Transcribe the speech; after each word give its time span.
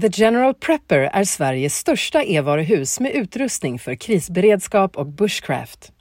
The 0.00 0.08
General 0.12 0.54
Prepper 0.54 0.98
är 0.98 1.24
Sveriges 1.24 1.76
största 1.76 2.22
e-varuhus 2.22 3.00
med 3.00 3.12
utrustning 3.12 3.78
för 3.78 3.94
krisberedskap 3.94 4.96
och 4.96 5.06
bushcraft. 5.06 5.92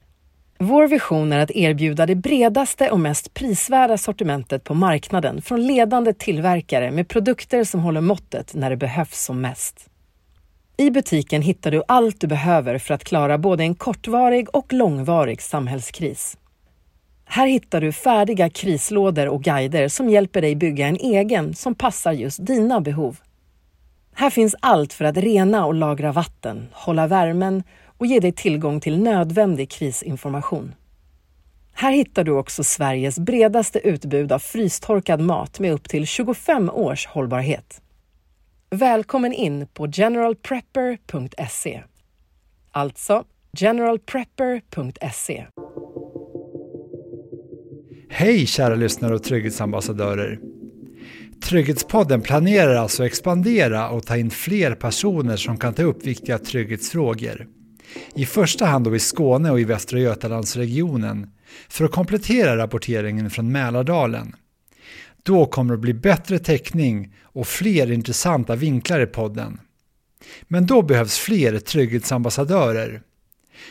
Vår 0.59 0.87
vision 0.87 1.33
är 1.33 1.39
att 1.39 1.51
erbjuda 1.51 2.05
det 2.05 2.15
bredaste 2.15 2.91
och 2.91 2.99
mest 2.99 3.33
prisvärda 3.33 3.97
sortimentet 3.97 4.63
på 4.63 4.73
marknaden 4.73 5.41
från 5.41 5.67
ledande 5.67 6.13
tillverkare 6.13 6.91
med 6.91 7.07
produkter 7.07 7.63
som 7.63 7.79
håller 7.79 8.01
måttet 8.01 8.53
när 8.53 8.69
det 8.69 8.77
behövs 8.77 9.23
som 9.23 9.41
mest. 9.41 9.89
I 10.77 10.91
butiken 10.91 11.41
hittar 11.41 11.71
du 11.71 11.83
allt 11.87 12.21
du 12.21 12.27
behöver 12.27 12.77
för 12.77 12.93
att 12.93 13.03
klara 13.03 13.37
både 13.37 13.63
en 13.63 13.75
kortvarig 13.75 14.55
och 14.55 14.73
långvarig 14.73 15.41
samhällskris. 15.41 16.37
Här 17.25 17.47
hittar 17.47 17.81
du 17.81 17.91
färdiga 17.91 18.49
krislådor 18.49 19.27
och 19.27 19.43
guider 19.43 19.87
som 19.87 20.09
hjälper 20.09 20.41
dig 20.41 20.55
bygga 20.55 20.87
en 20.87 20.97
egen 20.97 21.53
som 21.53 21.75
passar 21.75 22.11
just 22.11 22.45
dina 22.45 22.81
behov. 22.81 23.17
Här 24.17 24.29
finns 24.29 24.55
allt 24.59 24.93
för 24.93 25.05
att 25.05 25.17
rena 25.17 25.65
och 25.65 25.73
lagra 25.73 26.11
vatten, 26.11 26.67
hålla 26.71 27.07
värmen 27.07 27.63
och 27.97 28.05
ge 28.05 28.19
dig 28.19 28.31
tillgång 28.31 28.79
till 28.79 28.99
nödvändig 28.99 29.69
krisinformation. 29.69 30.75
Här 31.73 31.91
hittar 31.91 32.23
du 32.23 32.31
också 32.31 32.63
Sveriges 32.63 33.19
bredaste 33.19 33.79
utbud 33.79 34.31
av 34.31 34.39
frystorkad 34.39 35.19
mat 35.19 35.59
med 35.59 35.73
upp 35.73 35.89
till 35.89 36.07
25 36.07 36.69
års 36.69 37.07
hållbarhet. 37.07 37.81
Välkommen 38.69 39.33
in 39.33 39.67
på 39.73 39.87
generalprepper.se. 39.87 41.83
Alltså 42.71 43.23
generalprepper.se. 43.57 45.45
Hej 48.09 48.45
kära 48.45 48.75
lyssnare 48.75 49.15
och 49.15 49.23
trygghetsambassadörer! 49.23 50.39
Trygghetspodden 51.43 52.21
planerar 52.21 52.75
alltså 52.75 53.03
att 53.03 53.07
expandera 53.07 53.89
och 53.89 54.05
ta 54.05 54.17
in 54.17 54.29
fler 54.29 54.75
personer 54.75 55.37
som 55.37 55.57
kan 55.57 55.73
ta 55.73 55.83
upp 55.83 56.05
viktiga 56.05 56.37
trygghetsfrågor. 56.37 57.47
I 58.15 58.25
första 58.25 58.65
hand 58.65 58.85
då 58.85 58.95
i 58.95 58.99
Skåne 58.99 59.51
och 59.51 59.59
i 59.59 59.63
Västra 59.63 59.99
Götalandsregionen 59.99 61.27
för 61.69 61.85
att 61.85 61.91
komplettera 61.91 62.57
rapporteringen 62.57 63.29
från 63.29 63.51
Mälardalen. 63.51 64.35
Då 65.23 65.45
kommer 65.45 65.73
det 65.73 65.77
bli 65.77 65.93
bättre 65.93 66.39
täckning 66.39 67.13
och 67.23 67.47
fler 67.47 67.91
intressanta 67.91 68.55
vinklar 68.55 68.99
i 68.99 69.05
podden. 69.05 69.59
Men 70.43 70.65
då 70.65 70.81
behövs 70.81 71.17
fler 71.17 71.59
trygghetsambassadörer. 71.59 73.01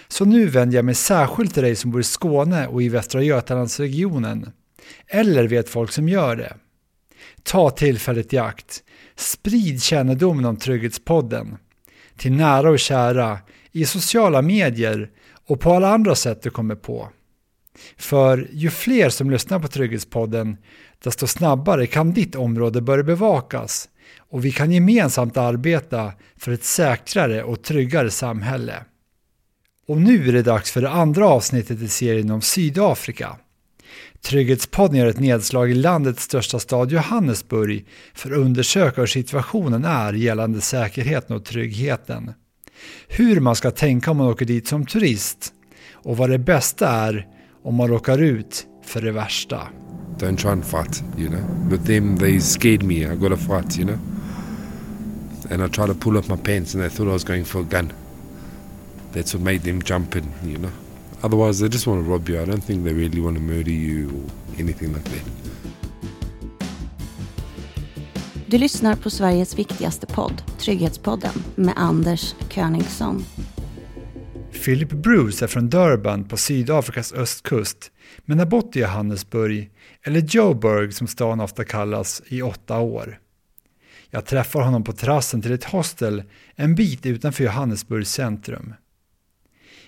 Så 0.09 0.25
nu 0.25 0.47
vänder 0.47 0.77
jag 0.77 0.85
mig 0.85 0.95
särskilt 0.95 1.55
till 1.55 1.63
dig 1.63 1.77
som 1.77 1.91
bor 1.91 2.01
i 2.01 2.05
Skåne 2.05 2.67
och 2.67 2.83
i 2.83 2.89
Västra 2.89 3.23
Götalandsregionen. 3.23 4.51
Eller 5.07 5.49
vet 5.49 5.69
folk 5.69 5.93
som 5.93 6.09
gör 6.09 6.37
det. 6.37 6.57
Ta 7.43 7.71
tillfället 7.71 8.33
i 8.33 8.39
akt. 8.39 8.83
Sprid 9.17 9.83
kännedomen 9.83 10.45
om 10.45 10.57
Trygghetspodden. 10.57 11.57
Till 12.17 12.33
nära 12.33 12.71
och 12.71 12.79
kära, 12.79 13.39
i 13.73 13.85
sociala 13.85 14.43
medier 14.43 15.11
och 15.47 15.61
på 15.61 15.73
alla 15.73 15.89
andra 15.89 16.15
sätt 16.15 16.43
du 16.43 16.51
kommer 16.51 16.75
på. 16.75 17.09
För 17.97 18.49
ju 18.53 18.71
fler 18.71 19.11
som 19.11 19.31
lyssnar 19.31 19.59
på 19.59 19.69
Trygghetspodden, 19.69 20.57
desto 21.05 21.27
snabbare 21.27 21.87
kan 21.87 22.13
ditt 22.13 22.35
område 22.35 22.81
börja 22.81 23.05
bevakas 23.05 23.89
och 24.19 24.45
vi 24.45 24.53
kan 24.53 24.73
gemensamt 24.73 25.37
arbeta 25.37 26.13
för 26.37 26.53
ett 26.53 26.65
säkrare 26.65 27.43
och 27.43 27.63
tryggare 27.63 28.11
samhälle. 28.11 28.85
Och 29.87 30.01
nu 30.01 30.29
är 30.29 30.33
det 30.33 30.43
dags 30.43 30.73
för 30.73 30.83
det 30.83 30.91
andra 30.91 31.29
avsnittet 31.29 31.83
i 31.83 31.89
serien 31.89 32.31
om 32.31 32.43
Sydafrika. 32.43 33.37
Trygghetspodden 34.25 34.97
gör 34.97 35.07
ett 35.07 35.21
nedslag 35.21 35.71
i 35.71 35.75
landets 35.75 36.23
största 36.23 36.59
stad 36.59 36.93
Johannesburg 36.93 37.87
för 38.15 38.31
att 38.31 38.39
undersöka 38.39 39.01
hur 39.01 39.07
situationen 39.07 39.85
är 39.85 40.13
gällande 40.13 40.61
säkerheten 40.61 41.37
och 41.37 41.45
tryggheten. 41.45 42.33
Hur 43.09 43.41
man 43.41 43.57
ska 43.57 43.71
tänka 43.71 44.11
om 44.11 44.17
man 44.17 44.27
åker 44.27 44.47
dit 44.47 44.69
som 44.69 44.87
turist 44.87 45.53
och 45.93 46.17
vad 46.17 46.31
det 46.31 46.39
bästa 46.39 46.89
är 46.89 47.27
om 47.63 47.75
man 47.75 47.89
råkar 47.89 48.19
ut 48.19 48.67
för 48.85 49.03
det 49.03 49.13
värsta. 49.13 49.69
Don't 50.19 50.37
try 50.37 50.51
and 50.51 50.65
fight, 50.65 51.03
you 51.19 51.29
know. 51.29 51.71
With 51.71 51.85
them, 51.85 52.19
they 52.19 52.41
scared 52.41 52.83
me. 52.83 52.95
I 52.95 53.17
got 53.17 53.33
a 53.33 53.37
fight, 53.37 53.79
you 53.79 53.87
know. 53.87 53.99
And 55.51 55.63
I 55.63 55.69
tried 55.69 55.87
to 55.87 55.95
pull 55.95 56.17
up 56.17 56.29
my 56.29 56.37
pants 56.37 56.75
and 56.75 56.85
they 56.85 56.91
thought 56.97 57.09
I 57.09 57.13
was 57.13 57.25
going 57.25 57.45
for 57.45 57.61
a 57.61 57.67
gun. 57.71 57.93
That's 59.13 59.35
what 59.35 59.43
made 59.43 59.63
them 59.63 59.83
jump 59.83 60.17
in, 60.17 60.25
you 60.45 60.59
know. 60.59 60.84
Otherwise, 61.25 61.61
they 61.61 61.69
just 61.73 61.87
want 61.87 62.05
to 62.05 62.11
rob 62.11 62.29
you. 62.29 62.43
I 62.43 62.45
don't 62.45 62.61
think 62.61 62.85
they 62.85 62.95
really 62.95 63.21
want 63.21 63.37
to 63.37 63.43
murder 63.43 63.71
you 63.71 64.09
or 64.09 64.61
anything 64.61 64.93
like 64.93 65.05
that. 65.05 65.25
Du 68.47 68.59
lyssnar 68.59 68.97
på 68.97 69.11
Sveriges 69.11 69.59
viktigaste 69.59 70.07
podd, 70.07 70.43
Trygghetspodden, 70.59 71.33
med 71.55 71.75
Anders 71.77 72.35
Königsson. 72.49 73.25
Philip 74.65 74.91
Bruce 74.91 75.45
är 75.45 75.47
från 75.49 75.71
Durban 75.71 76.25
på 76.25 76.37
Sydafrikas 76.37 77.13
östkust 77.13 77.91
men 78.25 78.39
har 78.39 78.47
bott 78.47 78.77
i 78.77 78.81
Johannesburg, 78.81 79.71
eller 80.03 80.21
Joburg 80.21 80.95
som 80.95 81.07
stan 81.07 81.41
ofta 81.41 81.65
kallas, 81.65 82.23
i 82.27 82.43
åtta 82.43 82.79
år. 82.79 83.19
Jag 84.11 84.27
träffar 84.27 84.61
honom 84.61 84.85
på 84.85 84.93
terrassen 84.93 85.43
till 85.43 85.53
ett 85.53 85.65
hostel 85.65 86.23
en 86.55 86.75
bit 86.75 87.07
utanför 87.07 87.45
Johannesburgs 87.45 88.13
centrum. 88.13 88.75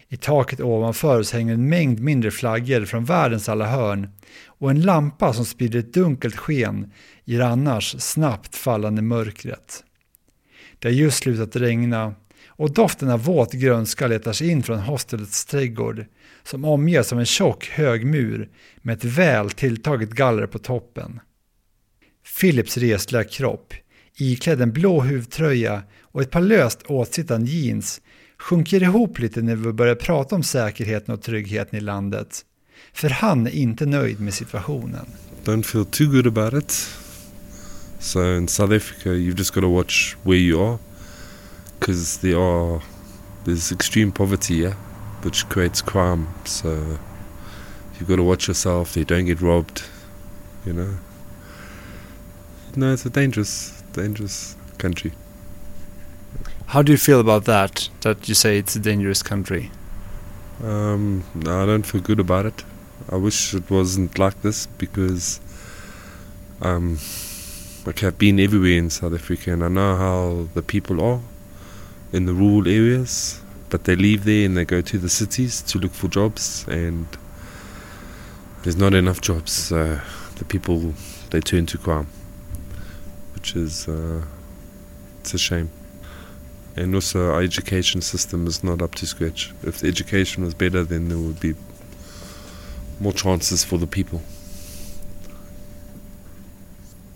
I 0.08 0.16
taket 0.16 0.60
ovanför 0.60 1.20
oss 1.20 1.32
hänger 1.32 1.54
en 1.54 1.68
mängd 1.68 2.00
mindre 2.00 2.30
flaggor 2.30 2.84
från 2.84 3.04
världens 3.04 3.48
alla 3.48 3.66
hörn 3.66 4.08
och 4.46 4.70
en 4.70 4.82
lampa 4.82 5.32
som 5.32 5.44
sprider 5.44 5.78
ett 5.78 5.94
dunkelt 5.94 6.36
sken 6.36 6.92
i 7.24 7.36
det 7.36 7.46
annars 7.46 7.96
snabbt 7.98 8.56
fallande 8.56 9.02
mörkret. 9.02 9.84
Det 10.78 10.88
har 10.88 10.92
just 10.92 11.18
slutat 11.18 11.56
regna 11.56 12.14
och 12.46 12.74
doften 12.74 13.10
av 13.10 13.24
våt 13.24 13.52
grönska 13.52 14.06
letar 14.06 14.32
sig 14.32 14.50
in 14.50 14.62
från 14.62 14.78
hostelets 14.78 15.44
trädgård 15.44 16.06
som 16.42 16.64
omges 16.64 17.12
av 17.12 17.18
en 17.18 17.26
tjock 17.26 17.68
hög 17.68 18.06
mur 18.06 18.48
med 18.76 18.96
ett 18.96 19.04
väl 19.04 19.50
tilltaget 19.50 20.10
galler 20.10 20.46
på 20.46 20.58
toppen. 20.58 21.20
Philips 22.40 22.76
resliga 22.76 23.24
kropp, 23.24 23.74
iklädd 24.14 24.60
en 24.60 24.72
blå 24.72 25.00
huvtröja 25.00 25.82
och 26.00 26.22
ett 26.22 26.30
par 26.30 26.40
löst 26.40 26.82
åtsittande 26.82 27.50
jeans 27.50 28.00
sjunker 28.38 28.82
ihop 28.82 29.18
lite 29.18 29.42
när 29.42 29.56
vi 29.56 29.72
börjar 29.72 29.94
prata 29.94 30.34
om 30.34 30.42
säkerheten 30.42 31.14
och 31.14 31.22
tryggheten 31.22 31.78
i 31.78 31.80
landet. 31.80 32.44
För 32.92 33.10
han 33.10 33.46
är 33.46 33.50
inte 33.50 33.86
nöjd 33.86 34.20
med 34.20 34.34
situationen. 34.34 35.06
Don't 35.44 35.62
feel 35.62 35.84
too 35.84 36.06
good 36.06 36.26
about 36.26 36.64
it. 36.64 36.88
So 37.98 38.36
in 38.36 38.48
South 38.48 38.72
Africa, 38.72 39.08
you've 39.08 39.38
just 39.38 39.54
got 39.54 39.60
to 39.60 39.68
watch 39.68 40.16
where 40.22 40.38
you 40.38 40.60
are, 40.60 40.78
because 41.78 42.18
there 42.20 42.38
are 42.38 42.82
there's 43.44 43.72
extreme 43.72 44.12
poverty, 44.12 44.54
here, 44.54 44.76
which 45.22 45.48
creates 45.48 45.82
crime. 45.82 46.26
So 46.44 46.98
you've 47.98 48.08
got 48.08 48.16
to 48.16 48.22
watch 48.22 48.48
yourself. 48.48 48.92
They 48.92 49.04
don't 49.04 49.26
get 49.26 49.40
robbed, 49.40 49.82
you 50.64 50.72
know. 50.72 50.98
No, 52.76 52.92
it's 52.92 53.06
a 53.06 53.10
dangerous, 53.10 53.82
dangerous 53.92 54.56
country. 54.78 55.12
How 56.70 56.82
do 56.82 56.90
you 56.90 56.98
feel 56.98 57.20
about 57.20 57.44
that? 57.44 57.88
That 58.00 58.28
you 58.28 58.34
say 58.34 58.58
it's 58.58 58.74
a 58.74 58.80
dangerous 58.80 59.22
country? 59.22 59.70
Um, 60.64 61.22
I 61.42 61.64
don't 61.64 61.84
feel 61.84 62.00
good 62.00 62.18
about 62.18 62.44
it. 62.44 62.64
I 63.08 63.14
wish 63.14 63.54
it 63.54 63.70
wasn't 63.70 64.18
like 64.18 64.42
this 64.42 64.66
because 64.66 65.40
um, 66.60 66.98
I've 67.86 68.18
been 68.18 68.40
everywhere 68.40 68.78
in 68.78 68.90
South 68.90 69.14
Africa 69.14 69.52
and 69.52 69.62
I 69.62 69.68
know 69.68 69.94
how 69.94 70.48
the 70.54 70.62
people 70.62 71.00
are 71.00 71.20
in 72.12 72.26
the 72.26 72.34
rural 72.34 72.66
areas, 72.66 73.40
but 73.70 73.84
they 73.84 73.94
leave 73.94 74.24
there 74.24 74.44
and 74.44 74.56
they 74.56 74.64
go 74.64 74.80
to 74.80 74.98
the 74.98 75.08
cities 75.08 75.62
to 75.62 75.78
look 75.78 75.92
for 75.92 76.08
jobs 76.08 76.66
and 76.66 77.06
there's 78.64 78.76
not 78.76 78.92
enough 78.92 79.20
jobs. 79.20 79.52
So 79.52 80.00
the 80.34 80.44
people 80.44 80.94
they 81.30 81.40
turn 81.40 81.66
to 81.66 81.78
crime, 81.78 82.08
which 83.34 83.54
is 83.54 83.86
uh, 83.86 84.24
it's 85.20 85.32
a 85.32 85.38
shame 85.38 85.70
and 86.76 86.94
also 86.94 87.30
our 87.32 87.42
education 87.42 88.02
system 88.02 88.46
is 88.46 88.62
not 88.62 88.82
up 88.82 88.94
to 88.96 89.06
scratch. 89.06 89.52
If 89.62 89.78
the 89.78 89.88
education 89.88 90.44
was 90.44 90.54
better, 90.54 90.84
then 90.84 91.08
there 91.08 91.18
would 91.18 91.40
be 91.40 91.54
more 93.00 93.12
chances 93.12 93.64
for 93.64 93.78
the 93.78 93.86
people. 93.86 94.22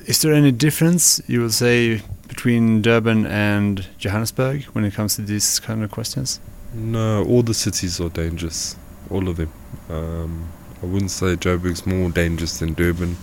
Is 0.06 0.22
there 0.22 0.32
any 0.32 0.50
difference 0.50 1.20
you 1.26 1.40
will 1.40 1.50
say 1.50 2.02
between 2.26 2.82
Durban 2.82 3.26
and 3.26 3.86
Johannesburg 3.98 4.64
when 4.72 4.84
it 4.84 4.94
comes 4.94 5.16
to 5.16 5.22
these 5.22 5.60
kind 5.60 5.84
of 5.84 5.90
questions? 5.90 6.40
No, 6.72 7.24
all 7.24 7.42
the 7.42 7.54
cities 7.54 8.00
are 8.00 8.08
dangerous, 8.08 8.76
all 9.10 9.28
of 9.28 9.36
them. 9.36 9.52
Um, 9.88 10.48
I 10.82 10.86
wouldn't 10.86 11.10
say 11.10 11.36
Joburg's 11.36 11.84
more 11.84 12.08
dangerous 12.10 12.58
than 12.58 12.72
Durban. 12.74 13.16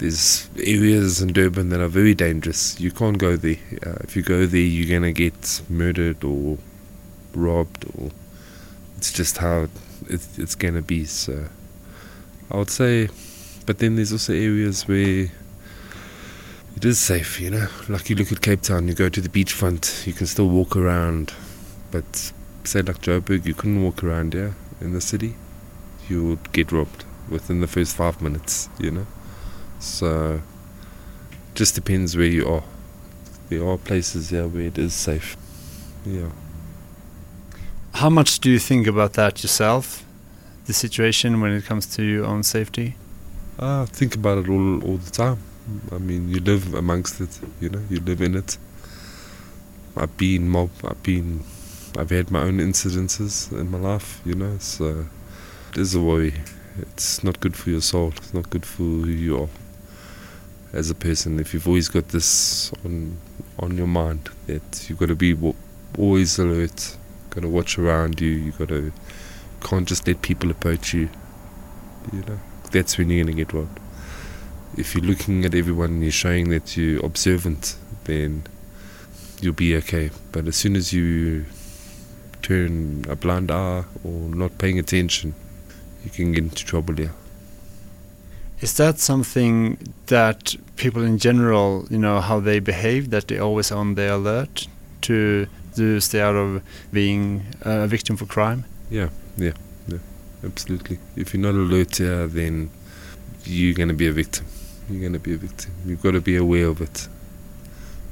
There's 0.00 0.48
areas 0.56 1.20
in 1.20 1.34
Durban 1.34 1.68
that 1.68 1.80
are 1.80 1.86
very 1.86 2.14
dangerous. 2.14 2.80
You 2.80 2.90
can't 2.90 3.18
go 3.18 3.36
there. 3.36 3.58
Uh, 3.86 3.96
if 4.00 4.16
you 4.16 4.22
go 4.22 4.46
there, 4.46 4.58
you're 4.58 4.88
gonna 4.98 5.12
get 5.12 5.60
murdered 5.68 6.24
or 6.24 6.56
robbed, 7.34 7.84
or 7.98 8.10
it's 8.96 9.12
just 9.12 9.36
how 9.36 9.68
it, 10.08 10.26
it's 10.38 10.54
gonna 10.54 10.80
be. 10.80 11.04
So 11.04 11.48
I 12.50 12.56
would 12.56 12.70
say, 12.70 13.10
but 13.66 13.76
then 13.76 13.96
there's 13.96 14.10
also 14.10 14.32
areas 14.32 14.88
where 14.88 15.30
it 16.76 16.84
is 16.84 16.98
safe, 16.98 17.38
you 17.38 17.50
know. 17.50 17.68
Like 17.86 18.08
you 18.08 18.16
look 18.16 18.32
at 18.32 18.40
Cape 18.40 18.62
Town, 18.62 18.88
you 18.88 18.94
go 18.94 19.10
to 19.10 19.20
the 19.20 19.28
beachfront, 19.28 20.06
you 20.06 20.14
can 20.14 20.26
still 20.26 20.48
walk 20.48 20.76
around, 20.76 21.34
but 21.90 22.32
say 22.64 22.80
like 22.80 23.02
Joburg, 23.02 23.44
you 23.44 23.52
couldn't 23.52 23.82
walk 23.82 24.02
around 24.02 24.32
here 24.32 24.54
in 24.80 24.94
the 24.94 25.02
city. 25.02 25.34
You 26.08 26.26
would 26.26 26.52
get 26.52 26.72
robbed 26.72 27.04
within 27.28 27.60
the 27.60 27.66
first 27.66 27.94
five 27.94 28.22
minutes, 28.22 28.70
you 28.78 28.92
know. 28.92 29.06
So 29.80 30.42
just 31.54 31.74
depends 31.74 32.16
where 32.16 32.26
you 32.26 32.46
are. 32.48 32.62
There 33.48 33.66
are 33.66 33.78
places 33.78 34.30
here 34.30 34.46
where 34.46 34.62
it 34.62 34.78
is 34.78 34.94
safe. 34.94 35.36
Yeah. 36.04 36.28
How 37.94 38.10
much 38.10 38.40
do 38.40 38.50
you 38.50 38.58
think 38.58 38.86
about 38.86 39.14
that 39.14 39.42
yourself? 39.42 40.04
The 40.66 40.74
situation 40.74 41.40
when 41.40 41.52
it 41.52 41.64
comes 41.64 41.86
to 41.96 42.02
your 42.02 42.26
own 42.26 42.42
safety? 42.42 42.94
I 43.58 43.86
think 43.86 44.14
about 44.14 44.38
it 44.38 44.48
all 44.48 44.84
all 44.84 44.98
the 44.98 45.10
time. 45.10 45.38
I 45.90 45.98
mean, 45.98 46.28
you 46.28 46.40
live 46.40 46.74
amongst 46.74 47.20
it, 47.20 47.38
you 47.60 47.68
know, 47.70 47.82
you 47.90 48.00
live 48.00 48.20
in 48.20 48.36
it. 48.36 48.58
I've 49.96 50.16
been 50.16 50.48
mob, 50.48 50.70
I've 50.84 51.02
been, 51.02 51.42
I've 51.98 52.10
had 52.10 52.30
my 52.30 52.40
own 52.40 52.58
incidences 52.58 53.52
in 53.52 53.70
my 53.70 53.78
life, 53.78 54.20
you 54.24 54.34
know, 54.34 54.58
so 54.58 55.06
it 55.72 55.78
is 55.78 55.94
a 55.94 56.00
worry. 56.00 56.34
It's 56.78 57.22
not 57.22 57.40
good 57.40 57.56
for 57.56 57.70
your 57.70 57.80
soul, 57.80 58.12
it's 58.16 58.32
not 58.32 58.50
good 58.50 58.64
for 58.64 58.82
who 58.82 59.06
you 59.06 59.42
are 59.42 59.48
as 60.72 60.90
a 60.90 60.94
person. 60.94 61.38
If 61.40 61.52
you've 61.54 61.66
always 61.66 61.88
got 61.88 62.08
this 62.08 62.72
on 62.84 63.18
on 63.58 63.76
your 63.76 63.86
mind, 63.86 64.30
that 64.46 64.86
you've 64.88 64.98
got 64.98 65.08
to 65.08 65.16
be 65.16 65.34
w- 65.34 65.54
always 65.98 66.38
alert, 66.38 66.96
got 67.30 67.42
to 67.42 67.48
watch 67.48 67.78
around 67.78 68.20
you, 68.20 68.30
you 68.30 68.52
got 68.52 68.68
to, 68.68 68.92
can't 69.62 69.86
just 69.86 70.06
let 70.06 70.22
people 70.22 70.50
approach 70.50 70.94
you, 70.94 71.10
you 72.12 72.20
know, 72.20 72.40
that's 72.70 72.96
when 72.96 73.10
you're 73.10 73.24
going 73.24 73.36
to 73.36 73.44
get 73.44 73.52
robbed 73.52 73.78
if 74.76 74.94
you're 74.94 75.04
looking 75.04 75.44
at 75.44 75.54
everyone 75.54 75.90
and 75.90 76.02
you're 76.02 76.12
showing 76.12 76.48
that 76.50 76.76
you're 76.76 77.04
observant, 77.04 77.76
then 78.04 78.44
you'll 79.40 79.52
be 79.52 79.76
okay. 79.76 80.10
But 80.32 80.46
as 80.46 80.56
soon 80.56 80.76
as 80.76 80.92
you 80.92 81.46
turn 82.42 83.04
a 83.08 83.16
blind 83.16 83.50
eye 83.50 83.84
or 84.04 84.28
not 84.28 84.58
paying 84.58 84.78
attention, 84.78 85.34
you 86.04 86.10
can 86.10 86.32
get 86.32 86.44
into 86.44 86.64
trouble 86.64 86.94
here. 86.94 87.12
Is 88.60 88.76
that 88.76 88.98
something 88.98 89.78
that 90.06 90.54
people 90.76 91.02
in 91.02 91.16
general, 91.16 91.86
you 91.88 91.98
know, 91.98 92.20
how 92.20 92.40
they 92.40 92.58
behave, 92.58 93.08
that 93.10 93.28
they're 93.28 93.42
always 93.42 93.72
on 93.72 93.94
the 93.94 94.14
alert 94.14 94.68
to, 95.02 95.46
to 95.76 95.98
stay 96.00 96.20
out 96.20 96.36
of 96.36 96.62
being 96.92 97.46
a 97.62 97.86
victim 97.86 98.18
for 98.18 98.26
crime? 98.26 98.66
Yeah, 98.90 99.08
yeah, 99.38 99.52
yeah, 99.88 99.98
absolutely. 100.44 100.98
If 101.16 101.32
you're 101.32 101.42
not 101.42 101.54
alert 101.54 101.96
here, 101.96 102.26
then 102.26 102.70
you're 103.44 103.74
going 103.74 103.88
to 103.88 103.94
be 103.94 104.08
a 104.08 104.12
victim. 104.12 104.46
You're 104.90 105.00
going 105.00 105.14
to 105.14 105.18
be 105.18 105.32
a 105.32 105.38
victim. 105.38 105.72
You've 105.86 106.02
got 106.02 106.10
to 106.12 106.20
be 106.20 106.36
aware 106.36 106.66
of 106.66 106.82
it. 106.82 107.08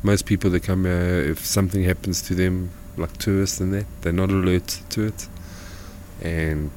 Most 0.03 0.25
people 0.25 0.49
that 0.51 0.63
come 0.63 0.85
here, 0.85 1.21
if 1.31 1.45
something 1.45 1.85
happens 1.85 2.23
to 2.23 2.35
them, 2.35 2.71
like 2.97 3.17
tourists 3.19 3.61
and 3.61 3.75
that, 3.75 3.87
they're 4.01 4.13
not 4.13 4.31
alert 4.31 4.81
to 4.91 5.07
it, 5.09 5.29
and 6.23 6.71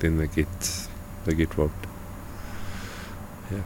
then 0.00 0.18
they 0.18 0.26
get 0.26 0.88
they 1.26 1.34
get 1.34 1.56
robbed. 1.56 1.87
Yeah. 3.50 3.62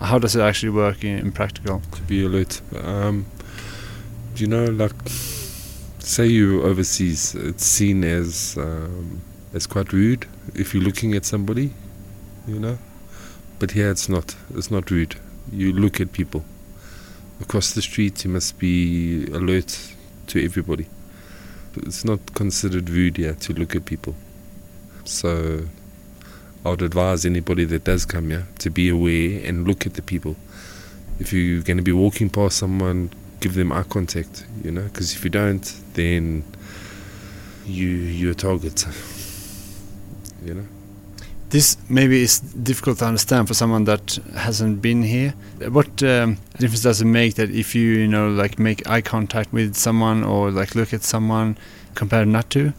How 0.00 0.18
does 0.18 0.36
it 0.36 0.40
actually 0.40 0.70
work 0.70 1.04
in, 1.04 1.18
in 1.18 1.32
practical? 1.32 1.80
To 1.92 2.02
be 2.02 2.24
alert, 2.24 2.60
um, 2.82 3.26
you 4.34 4.46
know, 4.46 4.64
like 4.64 4.94
say 5.98 6.26
you 6.26 6.62
overseas, 6.62 7.34
it's 7.34 7.64
seen 7.64 8.04
as 8.04 8.56
um, 8.58 9.20
as 9.54 9.66
quite 9.66 9.92
rude 9.92 10.26
if 10.54 10.74
you're 10.74 10.82
looking 10.82 11.14
at 11.14 11.24
somebody, 11.24 11.72
you 12.46 12.58
know. 12.58 12.78
But 13.58 13.70
here 13.70 13.90
it's 13.90 14.08
not. 14.08 14.36
It's 14.54 14.70
not 14.70 14.90
rude. 14.90 15.16
You 15.50 15.72
look 15.72 16.00
at 16.00 16.12
people. 16.12 16.44
Across 17.40 17.74
the 17.74 17.82
street, 17.82 18.24
you 18.24 18.30
must 18.30 18.58
be 18.58 19.26
alert 19.26 19.94
to 20.28 20.44
everybody. 20.44 20.86
It's 21.76 22.04
not 22.04 22.34
considered 22.34 22.88
rude 22.90 23.18
here 23.18 23.34
to 23.34 23.52
look 23.52 23.76
at 23.76 23.84
people. 23.84 24.14
So 25.04 25.68
I 26.64 26.70
would 26.70 26.82
advise 26.82 27.24
anybody 27.24 27.64
that 27.66 27.84
does 27.84 28.04
come 28.04 28.30
here 28.30 28.46
to 28.58 28.70
be 28.70 28.88
aware 28.88 29.40
and 29.44 29.66
look 29.66 29.86
at 29.86 29.94
the 29.94 30.02
people. 30.02 30.36
If 31.18 31.32
you're 31.32 31.62
going 31.62 31.76
to 31.76 31.82
be 31.82 31.92
walking 31.92 32.28
past 32.28 32.58
someone, 32.58 33.10
give 33.40 33.54
them 33.54 33.72
eye 33.72 33.84
contact, 33.84 34.44
you 34.64 34.70
know, 34.70 34.82
because 34.82 35.14
if 35.14 35.24
you 35.24 35.30
don't, 35.30 35.62
then 35.94 36.44
you 37.64 37.88
you're 37.88 38.32
a 38.32 38.34
target, 38.34 38.86
you 40.44 40.54
know. 40.54 40.66
This 41.50 41.76
maybe 41.88 42.22
is 42.22 42.40
difficult 42.40 42.98
to 42.98 43.06
understand 43.06 43.46
for 43.46 43.54
someone 43.54 43.84
that 43.84 44.18
hasn't 44.34 44.82
been 44.82 45.02
here. 45.04 45.32
What 45.68 46.02
um, 46.02 46.38
difference 46.58 46.82
does 46.82 47.00
it 47.00 47.04
make 47.04 47.36
that 47.36 47.50
if 47.50 47.74
you, 47.74 47.88
you 47.92 48.08
know, 48.08 48.28
like 48.28 48.58
make 48.58 48.86
eye 48.88 49.00
contact 49.00 49.52
with 49.52 49.76
someone 49.76 50.24
or 50.24 50.50
like 50.50 50.74
look 50.74 50.92
at 50.92 51.02
someone 51.02 51.56
compared 51.94 52.26
not 52.26 52.50
to? 52.50 52.72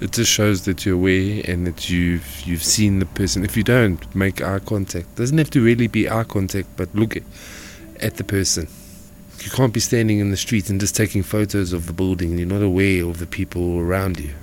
It 0.00 0.12
just 0.12 0.30
shows 0.30 0.64
that 0.64 0.86
you're 0.86 0.94
aware 0.94 1.42
and 1.46 1.66
that 1.66 1.90
you've 1.90 2.42
you've 2.42 2.62
seen 2.62 3.00
the 3.00 3.06
person. 3.06 3.44
If 3.44 3.56
you 3.56 3.64
don't 3.64 4.14
make 4.14 4.40
eye 4.40 4.60
contact, 4.60 5.16
doesn't 5.16 5.38
have 5.38 5.50
to 5.50 5.60
really 5.62 5.88
be 5.88 6.08
eye 6.08 6.24
contact, 6.24 6.68
but 6.76 6.94
look 6.94 7.16
at, 7.16 7.24
at 8.00 8.16
the 8.16 8.24
person. 8.24 8.68
You 9.40 9.50
can't 9.50 9.72
be 9.72 9.80
standing 9.80 10.18
in 10.18 10.30
the 10.30 10.36
street 10.36 10.70
and 10.70 10.80
just 10.80 10.94
taking 10.96 11.22
photos 11.22 11.72
of 11.72 11.86
the 11.86 11.92
building. 11.92 12.30
and 12.30 12.38
You're 12.38 12.48
not 12.48 12.62
aware 12.62 13.04
of 13.04 13.18
the 13.18 13.26
people 13.26 13.78
around 13.80 14.18
you, 14.20 14.34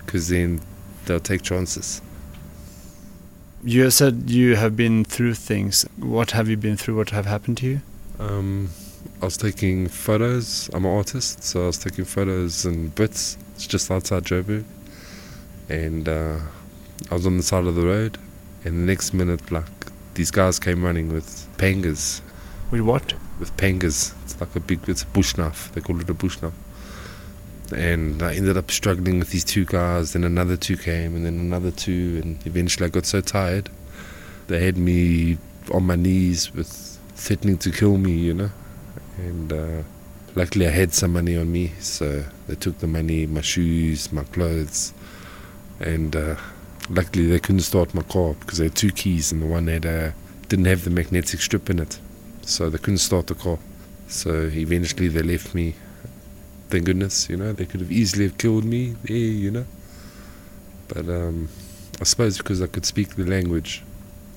because 0.00 0.28
then 0.28 0.60
they'll 1.06 1.20
take 1.20 1.42
chances. 1.42 2.02
You 3.64 3.90
said 3.90 4.28
you 4.28 4.56
have 4.56 4.76
been 4.76 5.04
through 5.04 5.34
things. 5.34 5.86
What 5.98 6.32
have 6.32 6.48
you 6.48 6.56
been 6.56 6.76
through? 6.76 6.96
What 6.96 7.10
have 7.10 7.26
happened 7.26 7.58
to 7.58 7.66
you? 7.66 7.80
Um, 8.18 8.70
I 9.20 9.24
was 9.26 9.36
taking 9.36 9.88
photos. 9.88 10.68
I'm 10.74 10.84
an 10.84 10.90
artist, 10.96 11.44
so 11.44 11.64
I 11.64 11.66
was 11.66 11.78
taking 11.78 12.04
photos 12.04 12.66
in 12.66 12.90
Brits. 12.90 13.36
It's 13.54 13.66
just 13.66 13.90
outside 13.90 14.24
Joburg, 14.24 14.64
and 15.72 16.06
uh, 16.08 16.38
I 17.10 17.14
was 17.14 17.26
on 17.26 17.38
the 17.38 17.42
side 17.42 17.64
of 17.64 17.74
the 17.74 17.86
road. 17.86 18.18
And 18.64 18.74
the 18.76 18.86
next 18.92 19.12
minute, 19.12 19.50
like 19.50 19.64
these 20.14 20.30
guys 20.30 20.58
came 20.58 20.84
running 20.84 21.12
with 21.12 21.48
pangas. 21.56 22.20
With 22.70 22.82
what? 22.82 23.14
With 23.40 23.56
pangas. 23.56 24.14
It's 24.22 24.40
like 24.40 24.54
a 24.54 24.60
big. 24.60 24.88
It's 24.88 25.02
a 25.02 25.06
bush 25.06 25.36
knife. 25.36 25.72
They 25.72 25.80
call 25.80 26.00
it 26.00 26.08
a 26.08 26.14
bush 26.14 26.40
knife. 26.42 26.52
And 27.74 28.22
I 28.22 28.34
ended 28.34 28.56
up 28.56 28.70
struggling 28.70 29.18
with 29.18 29.30
these 29.30 29.44
two 29.44 29.64
guys. 29.64 30.12
Then 30.12 30.24
another 30.24 30.56
two 30.56 30.76
came, 30.76 31.16
and 31.16 31.24
then 31.24 31.40
another 31.40 31.70
two, 31.70 32.20
and 32.22 32.46
eventually 32.46 32.86
I 32.86 32.90
got 32.90 33.06
so 33.06 33.20
tired. 33.20 33.70
They 34.48 34.62
had 34.62 34.76
me 34.76 35.38
on 35.72 35.86
my 35.86 35.96
knees 35.96 36.52
with 36.52 36.98
threatening 37.14 37.56
to 37.58 37.70
kill 37.70 37.96
me, 37.96 38.12
you 38.12 38.34
know. 38.34 38.50
And 39.16 39.52
uh, 39.52 39.82
luckily 40.34 40.66
I 40.66 40.70
had 40.70 40.92
some 40.92 41.14
money 41.14 41.36
on 41.36 41.50
me, 41.50 41.72
so 41.80 42.24
they 42.46 42.56
took 42.56 42.78
the 42.78 42.86
money, 42.86 43.26
my 43.26 43.40
shoes, 43.40 44.12
my 44.12 44.24
clothes, 44.24 44.92
and 45.82 46.14
uh, 46.16 46.36
luckily 46.88 47.26
they 47.26 47.38
couldn't 47.38 47.60
start 47.60 47.94
my 47.94 48.02
car 48.02 48.34
because 48.34 48.58
they 48.58 48.64
had 48.64 48.74
two 48.74 48.90
keys 48.90 49.32
and 49.32 49.42
the 49.42 49.46
one 49.46 49.66
had 49.66 49.86
uh, 49.86 50.10
didn't 50.48 50.66
have 50.66 50.84
the 50.84 50.90
magnetic 50.90 51.40
strip 51.40 51.70
in 51.70 51.78
it, 51.78 51.98
so 52.42 52.70
they 52.70 52.78
couldn't 52.78 52.98
start 52.98 53.26
the 53.26 53.34
car. 53.34 53.58
So 54.08 54.50
eventually 54.52 55.08
they 55.08 55.22
left 55.22 55.54
me. 55.54 55.74
Thank 56.68 56.86
goodness, 56.86 57.28
you 57.28 57.36
know, 57.36 57.52
they 57.52 57.66
could 57.66 57.80
have 57.80 57.92
easily 57.92 58.24
have 58.24 58.38
killed 58.38 58.64
me 58.64 58.96
there, 59.02 59.16
you 59.16 59.50
know. 59.50 59.66
But 60.88 61.08
um, 61.08 61.48
I 62.00 62.04
suppose 62.04 62.38
because 62.38 62.62
I 62.62 62.66
could 62.66 62.86
speak 62.86 63.16
the 63.16 63.24
language, 63.24 63.82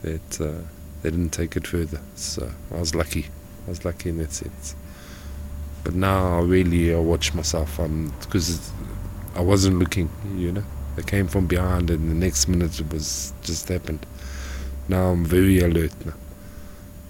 that 0.02 0.42
uh, 0.42 0.62
they 1.02 1.12
didn't 1.12 1.32
take 1.32 1.56
it 1.56 1.68
further. 1.68 2.00
So 2.16 2.52
I 2.74 2.80
was 2.80 2.94
lucky. 2.94 3.28
I 3.66 3.70
was 3.70 3.84
lucky 3.84 4.10
in 4.10 4.18
that 4.18 4.32
sense. 4.32 4.76
But 5.84 5.96
now 5.96 6.40
I 6.40 6.42
really 6.42 6.94
I 6.94 7.00
watch 7.00 7.34
myself 7.34 7.80
because 8.22 8.72
I 9.36 9.42
wasn't 9.42 9.80
looking, 9.80 10.10
you 10.36 10.52
know. 10.52 10.64
They 10.96 11.04
came 11.04 11.28
from 11.28 11.48
behind, 11.48 11.90
and 11.90 12.10
the 12.10 12.14
next 12.14 12.48
minute 12.48 12.80
it 12.80 12.92
was 12.92 13.34
just 13.44 13.68
happened. 13.70 14.06
Now 14.88 15.10
I'm 15.10 15.26
very 15.26 15.60
alert 15.60 15.94
now. 16.06 16.14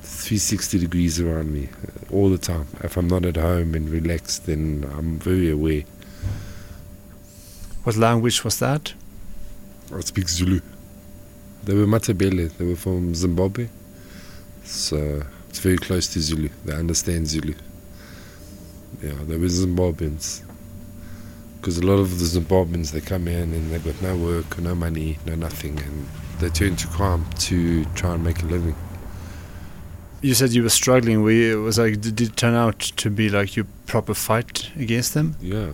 360 0.01 0.79
degrees 0.79 1.19
around 1.19 1.51
me 1.51 1.69
uh, 1.83 2.13
all 2.15 2.29
the 2.29 2.37
time. 2.37 2.67
If 2.81 2.97
I'm 2.97 3.07
not 3.07 3.25
at 3.25 3.35
home 3.35 3.75
and 3.75 3.89
relaxed, 3.89 4.45
then 4.45 4.89
I'm 4.97 5.19
very 5.19 5.51
aware. 5.51 5.83
What 7.83 7.95
language 7.97 8.43
was 8.43 8.57
that? 8.59 8.93
I 9.93 9.99
speak 9.99 10.29
Zulu. 10.29 10.61
They 11.63 11.75
were 11.75 11.85
Matabele. 11.85 12.49
They 12.57 12.65
were 12.65 12.75
from 12.75 13.13
Zimbabwe. 13.13 13.67
So 14.63 15.23
it's 15.49 15.59
very 15.59 15.77
close 15.77 16.07
to 16.13 16.19
Zulu. 16.19 16.49
They 16.63 16.73
understand 16.73 17.27
Zulu. 17.27 17.53
Yeah, 19.03 19.13
they 19.27 19.37
were 19.37 19.47
Zimbabweans. 19.47 20.44
Because 21.65 21.79
a 21.79 21.81
lot 21.87 21.97
of 21.97 22.19
the 22.19 22.25
Zimbabweans, 22.25 22.91
they 22.91 23.01
come 23.01 23.27
in 23.27 23.51
and 23.51 23.71
they've 23.71 23.83
got 23.83 23.99
no 23.99 24.15
work, 24.15 24.59
no 24.59 24.75
money, 24.75 25.17
no 25.25 25.33
nothing, 25.33 25.79
and 25.79 26.07
they 26.37 26.47
turn 26.49 26.75
to 26.75 26.87
crime 26.89 27.25
to 27.39 27.85
try 27.95 28.13
and 28.13 28.23
make 28.23 28.43
a 28.43 28.45
living. 28.45 28.75
You 30.21 30.35
said 30.35 30.51
you 30.51 30.61
were 30.61 30.69
struggling. 30.69 31.23
Were 31.23 31.31
you, 31.31 31.63
was 31.63 31.79
like 31.79 32.01
did 32.01 32.21
it 32.21 32.37
turn 32.37 32.53
out 32.53 32.77
to 32.81 33.09
be 33.09 33.29
like 33.29 33.55
your 33.55 33.65
proper 33.87 34.13
fight 34.13 34.69
against 34.75 35.15
them? 35.15 35.37
Yeah. 35.41 35.71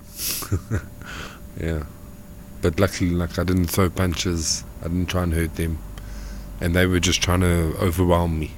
yeah. 1.59 1.83
But 2.61 2.79
luckily, 2.79 3.09
like, 3.09 3.37
I 3.37 3.43
didn't 3.43 3.67
throw 3.67 3.89
punches, 3.89 4.63
I 4.79 4.83
didn't 4.83 5.07
try 5.07 5.23
and 5.23 5.33
hurt 5.33 5.57
them, 5.57 5.77
and 6.61 6.73
they 6.73 6.85
were 6.85 7.01
just 7.01 7.21
trying 7.21 7.41
to 7.41 7.75
overwhelm 7.81 8.39
me. 8.39 8.51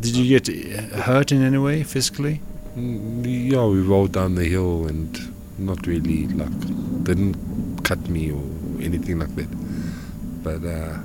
Did 0.00 0.16
you 0.16 0.38
get 0.38 0.46
hurt 0.94 1.32
in 1.32 1.42
any 1.42 1.58
way 1.58 1.82
physically? 1.82 2.40
Mm, 2.74 3.52
Yeah, 3.52 3.66
we 3.66 3.82
rolled 3.82 4.12
down 4.12 4.36
the 4.36 4.44
hill 4.46 4.86
and 4.86 5.25
not 5.58 5.86
really 5.86 6.26
like 6.28 7.04
didn't 7.04 7.82
cut 7.84 8.08
me 8.08 8.32
or 8.32 8.42
anything 8.80 9.18
like 9.18 9.34
that. 9.36 9.48
But 10.42 10.64
uh, 10.64 10.98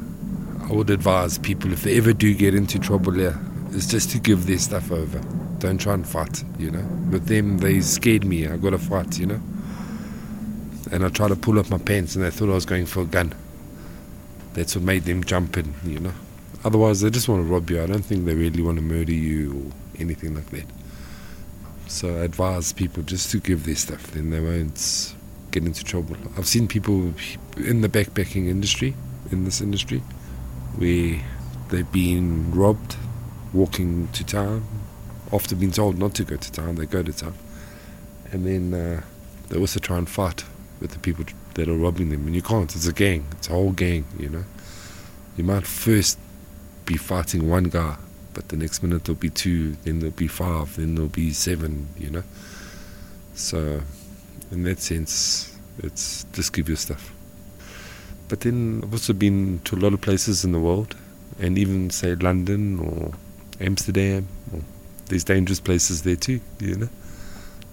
I 0.70 0.74
would 0.74 0.90
advise 0.90 1.38
people 1.38 1.74
if 1.74 1.84
they 1.84 1.98
ever 1.98 2.14
do 2.14 2.34
get 2.34 2.54
into 2.56 2.80
trouble 2.80 3.14
here, 3.14 3.40
is 3.72 3.88
just 3.88 4.12
to 4.12 4.20
give 4.20 4.48
their 4.48 4.58
stuff 4.58 4.92
over. 4.92 5.20
Don't 5.60 5.80
try 5.80 5.94
and 5.94 6.08
fight, 6.08 6.44
you 6.58 6.72
know. 6.72 6.84
With 7.12 7.28
them, 7.28 7.60
they 7.60 7.82
scared 7.82 8.26
me. 8.26 8.48
I 8.48 8.58
got 8.58 8.72
to 8.72 8.78
fight, 8.78 9.20
you 9.20 9.28
know. 9.28 9.42
And 10.92 11.06
I 11.06 11.10
tried 11.10 11.30
to 11.30 11.36
pull 11.36 11.60
up 11.60 11.70
my 11.70 11.78
pants, 11.78 12.16
and 12.16 12.26
they 12.26 12.32
thought 12.32 12.50
I 12.50 12.54
was 12.54 12.66
going 12.66 12.86
for 12.86 13.02
a 13.02 13.06
gun. 13.06 13.34
That's 14.54 14.76
what 14.76 14.84
made 14.84 15.04
them 15.04 15.24
jump 15.24 15.58
in, 15.58 15.74
you 15.86 16.00
know. 16.00 16.14
Otherwise, 16.64 17.02
they 17.02 17.10
just 17.10 17.30
want 17.30 17.46
to 17.46 17.52
rob 17.52 17.70
you. 17.70 17.82
I 17.82 17.86
don't 17.86 18.04
think 18.04 18.26
they 18.26 18.36
really 18.36 18.62
want 18.62 18.78
to 18.78 18.84
murder 18.84 19.14
you 19.14 19.54
or 19.54 20.02
anything 20.02 20.36
like 20.36 20.50
that. 20.52 20.66
So 21.92 22.08
I 22.08 22.24
advise 22.24 22.72
people 22.72 23.04
just 23.04 23.32
to 23.32 23.40
give 23.40 23.66
their 23.66 23.76
stuff, 23.76 24.12
then 24.12 24.30
they 24.30 24.40
won't 24.40 25.14
get 25.52 25.66
into 25.66 25.84
trouble. 25.84 26.16
I've 26.38 26.48
seen 26.48 26.70
people 26.70 27.14
in 27.58 27.82
the 27.82 27.90
backpacking 27.90 28.48
industry, 28.48 28.96
in 29.30 29.44
this 29.44 29.60
industry, 29.60 30.00
where 30.78 31.22
they've 31.68 31.92
been 31.92 32.50
robbed 32.54 32.96
walking 33.54 34.08
to 34.14 34.24
town. 34.24 34.66
After 35.34 35.54
being 35.54 35.74
told 35.74 36.00
not 36.00 36.16
to 36.16 36.24
go 36.24 36.38
to 36.38 36.52
town, 36.52 36.76
they 36.76 36.86
go 36.86 37.04
to 37.04 37.12
town. 37.12 37.36
And 38.32 38.48
then 38.48 38.74
uh, 38.74 39.02
they 39.50 39.60
also 39.60 39.82
try 39.82 39.98
and 39.98 40.10
fight 40.10 40.46
with 40.80 40.92
the 40.92 41.00
people 41.00 41.26
that 41.56 41.68
are 41.68 41.76
robbing 41.76 42.10
them. 42.10 42.26
And 42.26 42.34
you 42.34 42.42
can't, 42.42 42.74
it's 42.74 42.88
a 42.88 42.94
gang, 42.94 43.26
it's 43.34 43.50
a 43.50 43.52
whole 43.52 43.74
gang, 43.74 44.06
you 44.18 44.30
know. 44.30 44.46
You 45.36 45.44
might 45.44 45.68
first 45.68 46.18
be 46.86 46.96
fighting 46.96 47.50
one 47.50 47.66
guy, 47.66 47.98
but 48.34 48.50
the 48.50 48.58
next 48.58 48.84
minute 48.84 49.06
there'll 49.06 49.20
be 49.20 49.30
two, 49.30 49.74
then 49.84 50.00
there'll 50.00 50.16
be 50.16 50.28
five, 50.28 50.76
then 50.76 50.96
there'll 50.96 51.10
be 51.10 51.32
seven, 51.32 51.88
you 51.98 52.10
know. 52.10 52.24
So, 53.34 53.82
in 54.52 54.64
that 54.64 54.80
sense, 54.80 55.58
it's 55.80 56.26
just 56.34 56.54
give 56.54 56.68
your 56.68 56.78
stuff. 56.78 57.14
But 58.28 58.42
then 58.42 58.82
I've 58.84 58.94
also 58.94 59.14
been 59.14 59.60
to 59.66 59.76
a 59.76 59.80
lot 59.80 59.94
of 59.94 60.02
places 60.02 60.46
in 60.46 60.52
the 60.52 60.60
world, 60.60 60.96
and 61.40 61.58
even 61.58 61.90
say 61.90 62.16
London 62.16 62.80
or 62.80 63.14
Amsterdam, 63.60 64.28
or 64.54 64.62
there's 65.08 65.24
dangerous 65.24 65.60
places 65.60 66.04
there 66.04 66.16
too, 66.16 66.40
you 66.60 66.76
know, 66.76 66.90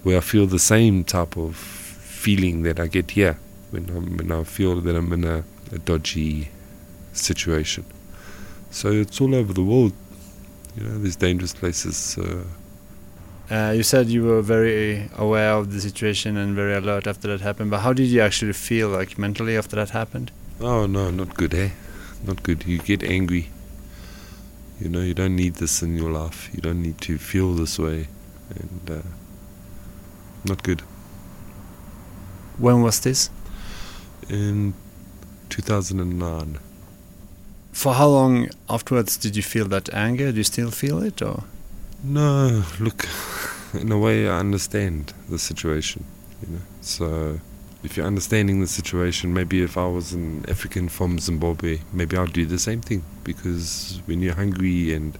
where 0.03 0.17
I 0.17 0.21
feel 0.21 0.45
the 0.45 0.59
same 0.59 1.03
type 1.03 1.37
of 1.37 1.55
feeling 1.55 2.63
that 2.63 2.79
I 2.79 2.87
get 2.87 3.11
here 3.11 3.39
when, 3.71 3.89
I'm, 3.89 4.17
when 4.17 4.31
I 4.31 4.43
feel 4.43 4.81
that 4.81 4.95
I'm 4.95 5.13
in 5.13 5.23
a, 5.23 5.43
a 5.71 5.79
dodgy 5.79 6.49
situation. 7.13 7.85
So 8.71 8.91
it's 8.91 9.19
all 9.21 9.33
over 9.33 9.53
the 9.53 9.63
world, 9.63 9.93
you 10.79 10.87
know, 10.87 10.97
these 10.97 11.15
dangerous 11.15 11.53
places. 11.53 11.97
So 11.97 12.45
Uh, 13.51 13.73
you 13.75 13.81
said 13.81 14.07
you 14.09 14.23
were 14.23 14.43
very 14.43 15.09
aware 15.17 15.53
of 15.53 15.73
the 15.73 15.81
situation 15.81 16.37
and 16.37 16.55
very 16.55 16.75
alert 16.75 17.07
after 17.07 17.27
that 17.27 17.41
happened, 17.41 17.71
but 17.71 17.79
how 17.79 17.91
did 17.93 18.07
you 18.07 18.21
actually 18.21 18.53
feel 18.53 18.89
like 18.89 19.17
mentally 19.17 19.57
after 19.57 19.75
that 19.75 19.89
happened? 19.89 20.31
Oh 20.61 20.85
no, 20.85 21.09
not 21.09 21.33
good, 21.35 21.53
eh? 21.53 21.69
Not 22.23 22.43
good. 22.43 22.65
You 22.65 22.77
get 22.77 23.01
angry. 23.03 23.49
You 24.79 24.89
know, 24.89 25.01
you 25.01 25.13
don't 25.13 25.35
need 25.35 25.55
this 25.55 25.81
in 25.81 25.97
your 25.97 26.11
life. 26.11 26.49
You 26.53 26.61
don't 26.61 26.81
need 26.81 27.01
to 27.01 27.17
feel 27.17 27.53
this 27.53 27.79
way, 27.79 28.07
and 28.55 28.89
uh, 28.89 29.01
not 30.45 30.61
good. 30.63 30.81
When 32.59 32.81
was 32.81 32.99
this? 32.99 33.29
In 34.29 34.73
2009, 35.49 36.59
For 37.79 37.93
how 37.93 38.09
long 38.09 38.49
afterwards 38.69 39.15
did 39.15 39.37
you 39.37 39.41
feel 39.41 39.65
that 39.69 39.87
anger? 39.93 40.33
Do 40.33 40.37
you 40.39 40.43
still 40.43 40.69
feel 40.69 41.01
it, 41.01 41.21
or 41.21 41.45
no, 42.03 42.65
look, 42.77 43.07
in 43.73 43.89
a 43.89 43.97
way, 43.97 44.27
I 44.27 44.37
understand 44.37 45.13
the 45.29 45.39
situation. 45.39 46.03
You 46.41 46.55
know, 46.55 46.61
so 46.81 47.39
if 47.81 47.95
you're 47.95 48.05
understanding 48.05 48.59
the 48.59 48.67
situation, 48.67 49.33
maybe 49.33 49.63
if 49.63 49.77
I 49.77 49.87
was 49.87 50.11
an 50.11 50.43
African 50.49 50.89
from 50.89 51.19
Zimbabwe, 51.19 51.79
maybe 51.93 52.17
I'd 52.17 52.33
do 52.33 52.45
the 52.45 52.59
same 52.59 52.81
thing. 52.81 53.01
Because 53.23 54.01
when 54.07 54.19
you're 54.19 54.35
hungry 54.35 54.93
and 54.93 55.17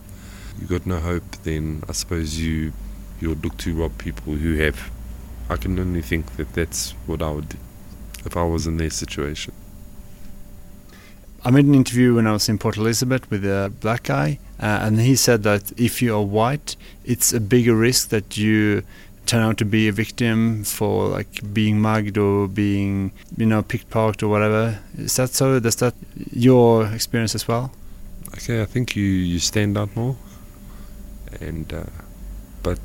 you 0.59 0.67
got 0.67 0.85
no 0.85 0.99
hope, 0.99 1.37
then 1.43 1.83
I 1.87 1.93
suppose 1.93 2.39
you 2.41 2.73
you'll 3.21 3.35
look 3.35 3.55
to 3.59 3.73
rob 3.73 3.97
people 3.97 4.33
who 4.33 4.57
have. 4.57 4.91
I 5.49 5.55
can 5.55 5.79
only 5.79 6.01
think 6.01 6.35
that 6.35 6.51
that's 6.55 6.91
what 7.05 7.21
I 7.21 7.31
would 7.31 7.47
do 7.47 7.57
if 8.25 8.35
I 8.35 8.43
was 8.43 8.67
in 8.67 8.75
their 8.75 8.89
situation. 8.89 9.48
I 11.45 11.51
made 11.51 11.65
an 11.65 11.73
interview 11.73 12.15
when 12.15 12.27
I 12.27 12.33
was 12.33 12.49
in 12.49 12.57
Port 12.57 12.75
Elizabeth 12.75 13.29
with 13.31 13.45
a 13.45 13.71
black 13.79 14.03
guy, 14.03 14.39
uh, 14.59 14.79
and 14.81 14.99
he 14.99 15.15
said 15.15 15.43
that 15.43 15.71
if 15.79 16.01
you 16.01 16.13
are 16.15 16.21
white, 16.21 16.75
it's 17.05 17.31
a 17.31 17.39
bigger 17.39 17.75
risk 17.75 18.09
that 18.09 18.37
you 18.37 18.83
turn 19.25 19.41
out 19.41 19.57
to 19.59 19.65
be 19.65 19.87
a 19.87 19.91
victim 19.91 20.63
for 20.63 21.07
like 21.07 21.53
being 21.53 21.79
mugged 21.79 22.17
or 22.17 22.47
being, 22.47 23.11
you 23.37 23.45
know, 23.45 23.61
pickpocket 23.61 24.23
or 24.23 24.27
whatever. 24.27 24.79
Is 24.97 25.15
that 25.15 25.29
so? 25.29 25.59
Does 25.59 25.77
that 25.77 25.93
your 26.31 26.87
experience 26.87 27.35
as 27.35 27.47
well? 27.47 27.71
Okay, 28.33 28.61
I 28.61 28.65
think 28.65 28.95
you, 28.95 29.03
you 29.03 29.39
stand 29.39 29.77
out 29.77 29.95
more, 29.95 30.17
and 31.39 31.71
uh, 31.71 31.83
but 32.63 32.79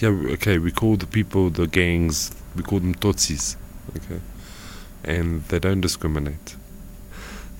yeah, 0.00 0.10
okay, 0.34 0.58
we 0.58 0.70
call 0.70 0.96
the 0.96 1.06
people 1.06 1.50
the 1.50 1.66
gangs, 1.66 2.30
we 2.54 2.62
call 2.62 2.78
them 2.78 2.94
tsotsis, 2.94 3.56
okay, 3.96 4.20
and 5.04 5.42
they 5.48 5.58
don't 5.58 5.80
discriminate. 5.80 6.56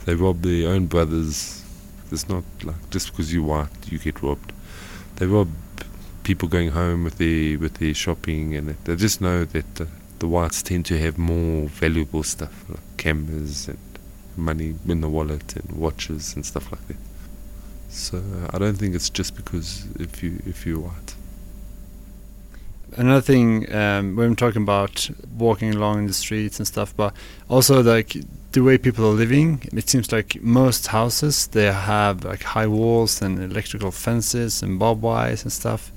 They 0.04 0.14
rob 0.14 0.42
their 0.42 0.70
own 0.70 0.86
brothers. 0.86 1.64
It's 2.10 2.28
not 2.28 2.44
like 2.62 2.90
just 2.90 3.10
because 3.10 3.32
you're 3.32 3.44
white 3.44 3.90
you 3.90 3.98
get 3.98 4.22
robbed. 4.22 4.52
They 5.16 5.26
rob 5.26 5.48
people 6.24 6.48
going 6.48 6.70
home 6.70 7.04
with 7.04 7.18
their 7.18 7.58
with 7.58 7.74
their 7.74 7.94
shopping, 7.94 8.54
and 8.54 8.68
they 8.84 8.96
just 8.96 9.20
know 9.20 9.44
that 9.44 9.74
the, 9.76 9.88
the 10.18 10.28
whites 10.28 10.62
tend 10.62 10.86
to 10.86 10.98
have 10.98 11.18
more 11.18 11.68
valuable 11.68 12.22
stuff 12.22 12.64
like 12.68 12.80
cameras 12.96 13.68
and 13.68 13.78
money 14.36 14.74
in 14.86 15.00
the 15.00 15.08
wallet 15.08 15.56
and 15.56 15.72
watches 15.72 16.34
and 16.34 16.44
stuff 16.44 16.70
like 16.72 16.86
that. 16.88 16.96
So 17.88 18.22
I 18.50 18.58
don't 18.58 18.76
think 18.76 18.94
it's 18.94 19.10
just 19.10 19.36
because 19.36 19.86
if 19.98 20.22
you 20.22 20.42
if 20.46 20.66
you're 20.66 20.80
white. 20.80 21.11
Another 22.96 23.22
thing, 23.22 23.72
um, 23.74 24.16
when 24.16 24.26
I'm 24.26 24.36
talking 24.36 24.62
about 24.62 25.08
walking 25.36 25.74
along 25.74 26.00
in 26.00 26.06
the 26.06 26.12
streets 26.12 26.58
and 26.58 26.66
stuff, 26.66 26.94
but 26.96 27.14
also 27.48 27.82
like 27.82 28.16
the 28.52 28.62
way 28.62 28.76
people 28.76 29.06
are 29.06 29.14
living, 29.14 29.62
it 29.72 29.88
seems 29.88 30.12
like 30.12 30.42
most 30.42 30.88
houses 30.88 31.46
they 31.46 31.72
have 31.72 32.24
like 32.24 32.42
high 32.42 32.66
walls 32.66 33.22
and 33.22 33.38
electrical 33.38 33.90
fences 33.90 34.62
and 34.62 34.78
barbed 34.78 35.00
wires 35.00 35.42
and 35.42 35.52
stuff. 35.52 35.90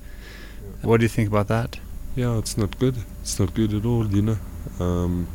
What 0.81 0.97
do 0.97 1.03
you 1.03 1.09
think 1.09 1.27
about 1.27 1.47
that? 1.49 1.79
Yeah, 2.15 2.37
it's 2.37 2.57
not 2.57 2.79
good. 2.79 2.95
It's 3.21 3.39
not 3.39 3.53
good 3.53 3.73
at 3.73 3.85
all. 3.85 4.07
You 4.07 4.21
know, 4.21 4.37
um, 4.79 5.27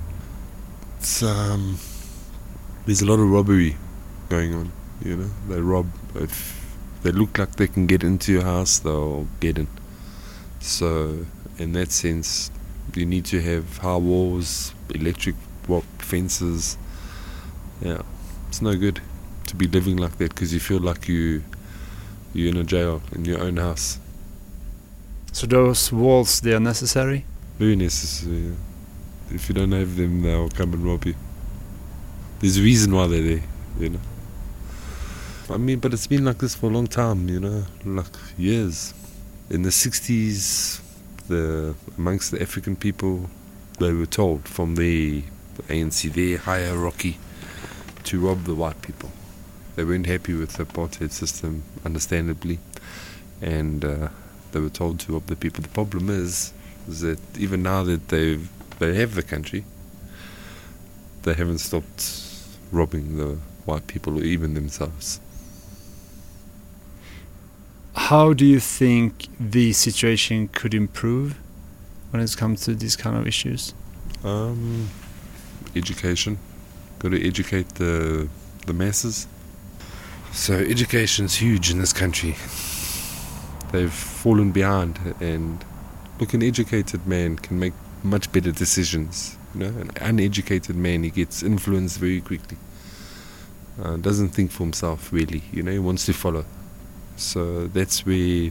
it's 0.99 1.23
um, 1.23 1.79
there's 2.87 3.03
a 3.03 3.07
lot 3.07 3.21
of 3.21 3.29
robbery 3.29 3.77
going 4.31 4.55
on. 4.55 4.73
You 5.05 5.17
know, 5.17 5.31
they 5.49 5.61
rob 5.61 5.87
if 6.15 6.75
they 7.03 7.13
look 7.13 7.39
like 7.39 7.57
they 7.57 7.67
can 7.67 7.87
get 7.87 8.03
into 8.03 8.33
your 8.33 8.45
house, 8.45 8.79
they'll 8.79 9.27
get 9.41 9.59
in. 9.59 9.69
So, 10.61 11.27
in 11.61 11.73
that 11.73 11.93
sense, 11.93 12.51
you 12.95 13.05
need 13.05 13.25
to 13.27 13.41
have 13.41 13.79
high 13.79 13.97
walls, 13.97 14.75
electric 14.95 15.37
fences. 15.99 16.77
Yeah, 17.81 18.03
it's 18.49 18.63
no 18.63 18.77
good 18.77 19.01
to 19.47 19.57
be 19.57 19.67
living 19.67 19.97
like 19.97 20.17
that 20.19 20.31
because 20.31 20.53
you 20.53 20.61
feel 20.61 20.81
like 20.81 21.09
you 21.09 21.43
you're 22.33 22.49
in 22.49 22.57
a 22.57 22.65
jail 22.65 23.03
in 23.13 23.25
your 23.25 23.41
own 23.41 23.57
house. 23.57 23.99
So 25.33 25.47
those 25.47 25.93
walls 25.93 26.41
they 26.41 26.55
are 26.55 26.61
necessary. 26.61 27.25
Very 27.59 27.77
necessary. 27.77 28.37
yeah. 28.37 28.55
If 29.33 29.49
you 29.49 29.55
don't 29.55 29.73
have 29.73 29.97
them, 29.97 30.23
they'll 30.23 30.49
come 30.49 30.73
and 30.73 30.85
rob 30.85 31.05
you. 31.05 31.15
There's 32.41 32.57
a 32.57 32.63
reason 32.63 32.93
why 32.95 33.07
they're 33.07 33.23
there, 33.23 33.43
you 33.79 33.91
know. 33.91 34.01
I 35.51 35.57
mean, 35.57 35.79
but 35.79 35.93
it's 35.93 36.07
been 36.07 36.25
like 36.25 36.39
this 36.39 36.55
for 36.55 36.67
a 36.67 36.71
long 36.71 36.87
time, 36.87 37.29
you 37.29 37.39
know, 37.39 37.65
like 37.85 38.07
years. 38.39 38.95
In 39.51 39.63
the 39.63 39.71
60s, 39.71 40.81
the 41.31 41.75
amongst 41.97 42.31
the 42.33 42.43
African 42.43 42.77
people, 42.77 43.31
they 43.79 43.93
were 43.93 44.07
told 44.07 44.47
from 44.47 44.75
the 44.75 45.23
ANC, 45.69 46.13
their 46.13 46.39
hierarchy, 46.39 47.19
to 48.05 48.21
rob 48.21 48.45
the 48.45 48.55
white 48.55 48.83
people. 48.83 49.11
They 49.77 49.85
weren't 49.85 50.07
happy 50.07 50.35
with 50.35 50.53
the 50.55 50.65
apartheid 50.65 51.13
system, 51.13 51.63
understandably, 51.85 52.59
and 53.41 53.85
uh, 53.85 54.09
they 54.53 54.61
were 54.61 54.69
told 54.69 55.01
to 55.01 55.13
rob 55.15 55.27
the 55.27 55.37
people. 55.37 55.63
The 55.63 55.69
problem 55.69 56.11
is, 56.11 56.53
is 56.89 57.01
that 57.01 57.21
even 57.39 57.63
now 57.63 57.83
that 57.85 58.09
they 58.09 58.39
they 58.79 58.95
have 58.97 59.15
the 59.15 59.23
country, 59.23 59.65
they 61.23 61.35
haven't 61.35 61.59
stopped 61.59 62.23
robbing 62.73 63.17
the 63.17 63.39
white 63.65 63.87
people 63.87 64.19
or 64.19 64.23
even 64.23 64.55
themselves. 64.55 65.21
How 68.11 68.33
do 68.33 68.45
you 68.45 68.59
think 68.59 69.29
the 69.39 69.73
situation 69.73 70.49
could 70.49 70.75
improve 70.75 71.39
when 72.11 72.21
it 72.21 72.37
comes 72.37 72.63
to 72.63 72.75
these 72.75 72.97
kind 72.97 73.17
of 73.17 73.25
issues? 73.25 73.73
Um, 74.25 74.89
education. 75.77 76.41
Got 76.99 77.11
to 77.11 77.25
educate 77.25 77.69
the 77.77 78.29
the 78.67 78.73
masses. 78.73 79.29
So 80.33 80.55
education's 80.55 81.37
huge 81.37 81.71
in 81.71 81.79
this 81.79 81.93
country. 81.93 82.35
They've 83.71 83.93
fallen 83.93 84.51
behind, 84.51 84.99
and 85.21 85.65
look, 86.19 86.35
an 86.35 86.43
educated 86.43 87.07
man 87.07 87.37
can 87.37 87.61
make 87.61 87.75
much 88.03 88.33
better 88.33 88.51
decisions. 88.51 89.39
You 89.55 89.61
know, 89.61 89.81
an 89.83 89.91
uneducated 90.01 90.75
man 90.75 91.05
he 91.05 91.11
gets 91.11 91.45
influenced 91.45 92.01
very 92.01 92.21
quickly. 92.21 92.57
Uh, 93.81 93.99
doesn't 93.99 94.31
think 94.31 94.51
for 94.51 94.65
himself 94.65 95.13
really. 95.13 95.45
You 95.53 95.63
know, 95.63 95.71
he 95.71 95.79
wants 95.79 96.07
to 96.07 96.13
follow. 96.13 96.45
So 97.21 97.67
that's 97.67 98.07
where 98.07 98.51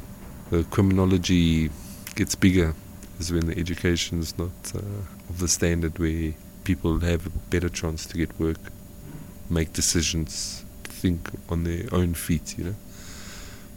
the 0.52 0.64
criminology 0.70 1.72
gets 2.14 2.36
bigger, 2.36 2.76
is 3.20 3.34
when 3.34 3.48
the 3.48 3.58
education 3.58 4.20
is 4.20 4.38
not 4.38 4.52
uh, 4.76 4.80
of 5.28 5.40
the 5.40 5.48
standard 5.48 5.98
where 5.98 6.34
people 6.66 7.00
have 7.00 7.26
a 7.26 7.32
better 7.50 7.68
chance 7.68 8.06
to 8.06 8.16
get 8.16 8.40
work, 8.40 8.60
make 9.50 9.74
decisions, 9.74 10.64
think 10.84 11.32
on 11.50 11.64
their 11.64 11.86
own 11.92 12.14
feet. 12.14 12.60
You 12.60 12.66
know, 12.66 12.76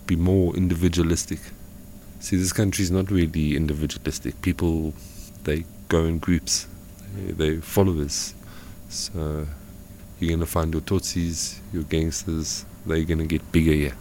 be 0.07 0.15
more 0.15 0.55
individualistic. 0.55 1.41
See, 2.21 2.37
this 2.37 2.53
country 2.53 2.83
is 2.83 2.91
not 2.91 3.11
really 3.11 3.57
individualistic. 3.57 4.43
People, 4.43 4.93
they 5.45 5.65
go 5.89 6.05
in 6.05 6.19
groups, 6.19 6.69
they, 7.17 7.33
they 7.33 7.57
followers. 7.63 8.35
So 8.91 9.47
you're 10.21 10.29
going 10.29 10.41
to 10.41 10.47
find 10.47 10.71
your 10.75 10.83
tsotsis, 10.83 11.61
your 11.73 11.85
gangsters, 11.85 12.67
they're 12.85 13.05
going 13.05 13.21
to 13.21 13.27
get 13.27 13.51
bigger 13.53 13.73
here. 13.73 13.95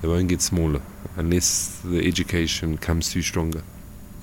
They 0.00 0.08
won't 0.08 0.28
get 0.28 0.42
smaller 0.42 0.82
unless 1.16 1.80
the 1.84 2.06
education 2.06 2.78
comes 2.78 3.12
through 3.12 3.22
stronger 3.22 3.62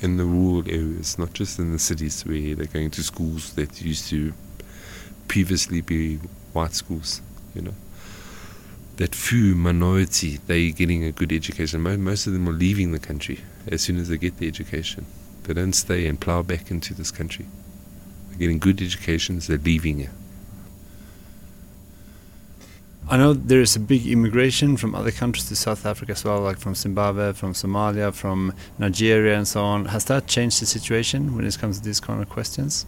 in 0.01 0.17
the 0.17 0.25
rural 0.25 0.63
areas, 0.67 1.17
not 1.17 1.33
just 1.33 1.59
in 1.59 1.71
the 1.71 1.79
cities 1.79 2.25
where 2.25 2.55
they're 2.55 2.65
going 2.65 2.91
to 2.91 3.03
schools 3.03 3.53
that 3.53 3.81
used 3.81 4.09
to 4.09 4.33
previously 5.27 5.81
be 5.81 6.17
white 6.53 6.73
schools, 6.73 7.21
you 7.55 7.61
know 7.61 7.73
that 8.97 9.15
few 9.15 9.55
minority 9.55 10.39
they're 10.45 10.71
getting 10.71 11.03
a 11.03 11.11
good 11.11 11.31
education. 11.31 11.81
Most 11.81 12.27
of 12.27 12.33
them 12.33 12.47
are 12.47 12.53
leaving 12.53 12.91
the 12.91 12.99
country 12.99 13.41
as 13.67 13.81
soon 13.81 13.97
as 13.97 14.09
they 14.09 14.17
get 14.17 14.37
the 14.37 14.47
education. 14.47 15.05
They 15.43 15.53
don't 15.53 15.73
stay 15.73 16.05
and 16.05 16.19
plow 16.19 16.43
back 16.43 16.69
into 16.69 16.93
this 16.93 17.11
country. 17.11 17.47
They're 18.29 18.39
getting 18.39 18.59
good 18.59 18.81
educations. 18.81 19.47
They're 19.47 19.57
leaving 19.57 19.99
it. 19.99 20.09
I 23.09 23.17
know 23.17 23.33
there 23.33 23.61
is 23.61 23.75
a 23.75 23.79
big 23.79 24.07
immigration 24.07 24.77
from 24.77 24.95
other 24.95 25.11
countries 25.11 25.47
to 25.49 25.55
South 25.55 25.85
Africa 25.85 26.13
as 26.13 26.23
well, 26.23 26.39
like 26.39 26.57
from 26.57 26.73
Zimbabwe, 26.73 27.33
from 27.33 27.53
Somalia, 27.53 28.13
from 28.13 28.53
Nigeria, 28.79 29.37
and 29.37 29.47
so 29.47 29.61
on. 29.63 29.85
Has 29.85 30.05
that 30.05 30.27
changed 30.27 30.61
the 30.61 30.65
situation 30.65 31.35
when 31.35 31.45
it 31.45 31.57
comes 31.59 31.79
to 31.79 31.85
these 31.85 31.99
kind 31.99 32.21
of 32.21 32.29
questions? 32.29 32.85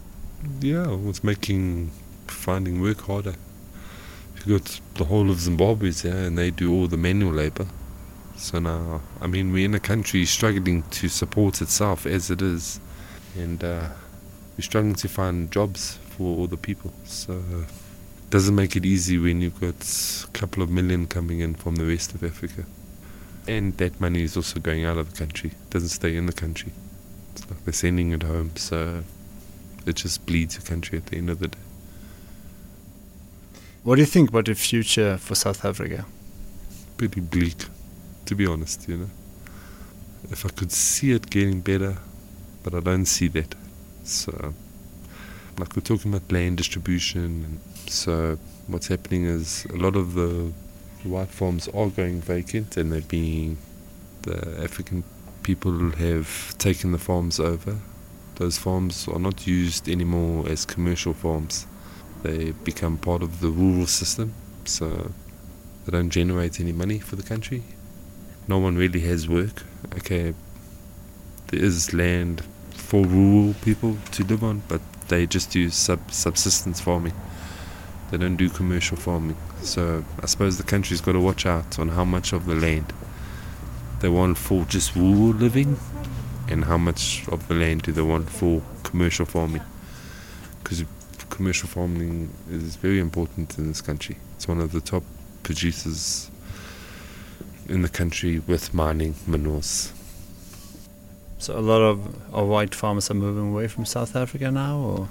Yeah, 0.60 0.96
it's 1.06 1.22
making 1.22 1.90
finding 2.26 2.80
work 2.80 3.02
harder 3.02 3.34
you 4.46 4.58
got 4.58 4.80
the 4.94 5.04
whole 5.04 5.28
of 5.30 5.40
Zimbabwe 5.40 5.90
there, 5.90 6.26
and 6.26 6.38
they 6.38 6.50
do 6.50 6.72
all 6.72 6.86
the 6.86 6.96
manual 6.96 7.32
labor. 7.32 7.66
So 8.36 8.60
now, 8.60 9.00
I 9.20 9.26
mean, 9.26 9.52
we're 9.52 9.64
in 9.64 9.74
a 9.74 9.80
country 9.80 10.24
struggling 10.24 10.82
to 10.84 11.08
support 11.08 11.60
itself 11.60 12.06
as 12.06 12.30
it 12.30 12.40
is, 12.42 12.78
and 13.36 13.62
uh, 13.64 13.88
we're 14.56 14.62
struggling 14.62 14.94
to 14.96 15.08
find 15.08 15.50
jobs 15.50 15.98
for 16.10 16.36
all 16.36 16.46
the 16.46 16.56
people. 16.56 16.92
So 17.04 17.32
it 17.32 17.68
doesn't 18.30 18.54
make 18.54 18.76
it 18.76 18.84
easy 18.84 19.18
when 19.18 19.40
you've 19.40 19.60
got 19.60 19.74
a 20.24 20.30
couple 20.32 20.62
of 20.62 20.70
million 20.70 21.06
coming 21.06 21.40
in 21.40 21.54
from 21.54 21.76
the 21.76 21.84
rest 21.84 22.14
of 22.14 22.24
Africa. 22.24 22.64
And 23.46 23.76
that 23.76 24.00
money 24.00 24.22
is 24.22 24.36
also 24.36 24.58
going 24.58 24.84
out 24.84 24.98
of 24.98 25.12
the 25.12 25.16
country, 25.16 25.50
it 25.50 25.70
doesn't 25.70 25.90
stay 25.90 26.16
in 26.16 26.26
the 26.26 26.32
country. 26.32 26.72
It's 27.32 27.48
like 27.48 27.64
they're 27.64 27.72
sending 27.72 28.12
it 28.12 28.22
home, 28.22 28.50
so 28.56 29.04
it 29.86 29.96
just 29.96 30.26
bleeds 30.26 30.56
the 30.56 30.62
country 30.62 30.98
at 30.98 31.06
the 31.06 31.16
end 31.16 31.30
of 31.30 31.38
the 31.38 31.48
day. 31.48 31.58
What 33.84 33.96
do 33.96 34.00
you 34.00 34.06
think 34.06 34.30
about 34.30 34.46
the 34.46 34.54
future 34.54 35.16
for 35.16 35.36
South 35.36 35.64
Africa? 35.64 36.06
Pretty 36.96 37.20
bleak, 37.20 37.66
to 38.24 38.34
be 38.34 38.44
honest, 38.44 38.88
you 38.88 38.96
know. 38.96 39.10
If 40.28 40.44
I 40.44 40.48
could 40.48 40.72
see 40.72 41.12
it 41.12 41.30
getting 41.30 41.60
better, 41.60 41.98
but 42.64 42.74
I 42.74 42.80
don't 42.80 43.06
see 43.06 43.28
that. 43.28 43.54
So, 44.02 44.54
like 45.56 45.76
we're 45.76 45.82
talking 45.82 46.12
about 46.12 46.32
land 46.32 46.56
distribution, 46.56 47.44
and 47.44 47.60
so 47.88 48.32
uh, 48.32 48.36
what's 48.66 48.88
happening 48.88 49.24
is 49.24 49.66
a 49.72 49.76
lot 49.76 49.96
of 49.96 50.14
the 50.14 50.52
white 51.04 51.28
farms 51.28 51.68
are 51.68 51.88
going 51.88 52.20
vacant 52.20 52.76
and 52.76 52.92
they're 52.92 53.00
being, 53.00 53.58
the 54.22 54.60
African 54.62 55.04
people 55.42 55.90
have 55.92 56.56
taken 56.58 56.92
the 56.92 56.98
farms 56.98 57.38
over. 57.38 57.78
Those 58.36 58.58
farms 58.58 59.08
are 59.08 59.18
not 59.18 59.46
used 59.46 59.88
anymore 59.88 60.48
as 60.48 60.64
commercial 60.64 61.14
farms 61.14 61.66
they 62.26 62.52
become 62.64 62.98
part 62.98 63.22
of 63.22 63.40
the 63.40 63.48
rural 63.48 63.86
system, 63.86 64.34
so 64.64 65.12
they 65.84 65.92
don't 65.92 66.10
generate 66.10 66.60
any 66.60 66.72
money 66.72 66.98
for 66.98 67.16
the 67.16 67.22
country. 67.22 67.62
No 68.48 68.58
one 68.58 68.76
really 68.76 69.00
has 69.00 69.28
work. 69.28 69.62
Okay, 69.94 70.34
there 71.48 71.62
is 71.62 71.92
land 71.92 72.42
for 72.70 73.04
rural 73.04 73.54
people 73.62 73.96
to 74.12 74.24
live 74.24 74.42
on, 74.42 74.62
but 74.68 74.80
they 75.08 75.26
just 75.26 75.50
do 75.50 75.70
sub- 75.70 76.10
subsistence 76.10 76.80
farming. 76.80 77.14
They 78.10 78.18
don't 78.18 78.36
do 78.36 78.48
commercial 78.48 78.96
farming. 78.96 79.36
So 79.62 80.04
I 80.22 80.26
suppose 80.26 80.58
the 80.58 80.64
country's 80.64 81.00
got 81.00 81.12
to 81.12 81.20
watch 81.20 81.44
out 81.44 81.78
on 81.78 81.88
how 81.88 82.04
much 82.04 82.32
of 82.32 82.46
the 82.46 82.54
land 82.54 82.92
they 84.00 84.08
want 84.08 84.38
for 84.38 84.64
just 84.64 84.94
rural 84.94 85.32
living 85.32 85.78
and 86.48 86.64
how 86.64 86.78
much 86.78 87.26
of 87.28 87.48
the 87.48 87.54
land 87.54 87.82
do 87.82 87.92
they 87.92 88.02
want 88.02 88.30
for 88.30 88.62
commercial 88.84 89.26
farming. 89.26 89.62
Because 90.62 90.84
commercial 91.30 91.68
farming 91.68 92.30
is 92.50 92.76
very 92.76 93.00
important 93.00 93.58
in 93.58 93.68
this 93.68 93.80
country. 93.80 94.16
It's 94.36 94.46
one 94.46 94.60
of 94.60 94.72
the 94.72 94.80
top 94.80 95.02
producers 95.42 96.30
in 97.68 97.82
the 97.82 97.88
country 97.88 98.38
with 98.38 98.72
mining 98.72 99.16
minerals. 99.26 99.92
So 101.38 101.58
a 101.58 101.60
lot 101.60 101.82
of, 101.82 102.34
of 102.34 102.46
white 102.46 102.74
farmers 102.74 103.10
are 103.10 103.14
moving 103.14 103.50
away 103.50 103.68
from 103.68 103.84
South 103.84 104.16
Africa 104.16 104.50
now, 104.50 104.78
or 104.78 105.08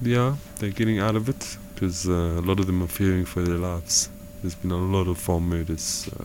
yeah, 0.00 0.36
they're 0.58 0.70
getting 0.70 0.98
out 0.98 1.16
of 1.16 1.28
it 1.28 1.58
because 1.76 2.08
uh, 2.08 2.40
a 2.40 2.40
lot 2.40 2.58
of 2.58 2.66
them 2.66 2.82
are 2.82 2.86
fearing 2.88 3.26
for 3.26 3.42
their 3.42 3.58
lives. 3.58 4.08
There's 4.40 4.54
been 4.54 4.70
a 4.70 4.78
lot 4.78 5.08
of 5.08 5.18
farm 5.18 5.50
murders. 5.50 6.08
Uh, 6.18 6.24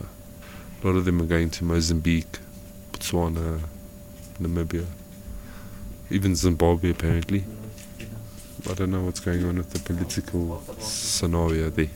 a 0.82 0.86
lot 0.86 0.96
of 0.96 1.04
them 1.04 1.20
are 1.20 1.26
going 1.26 1.50
to 1.50 1.64
Mozambique, 1.64 2.38
Botswana, 2.90 3.60
Namibia, 4.40 4.86
even 6.10 6.34
Zimbabwe 6.34 6.90
apparently. 6.90 7.44
I 8.70 8.72
don't 8.72 8.90
know 8.90 9.02
what's 9.02 9.20
going 9.20 9.44
on 9.44 9.56
with 9.56 9.70
the 9.70 9.80
political 9.80 10.62
scenario 10.78 11.68
there. 11.68 11.90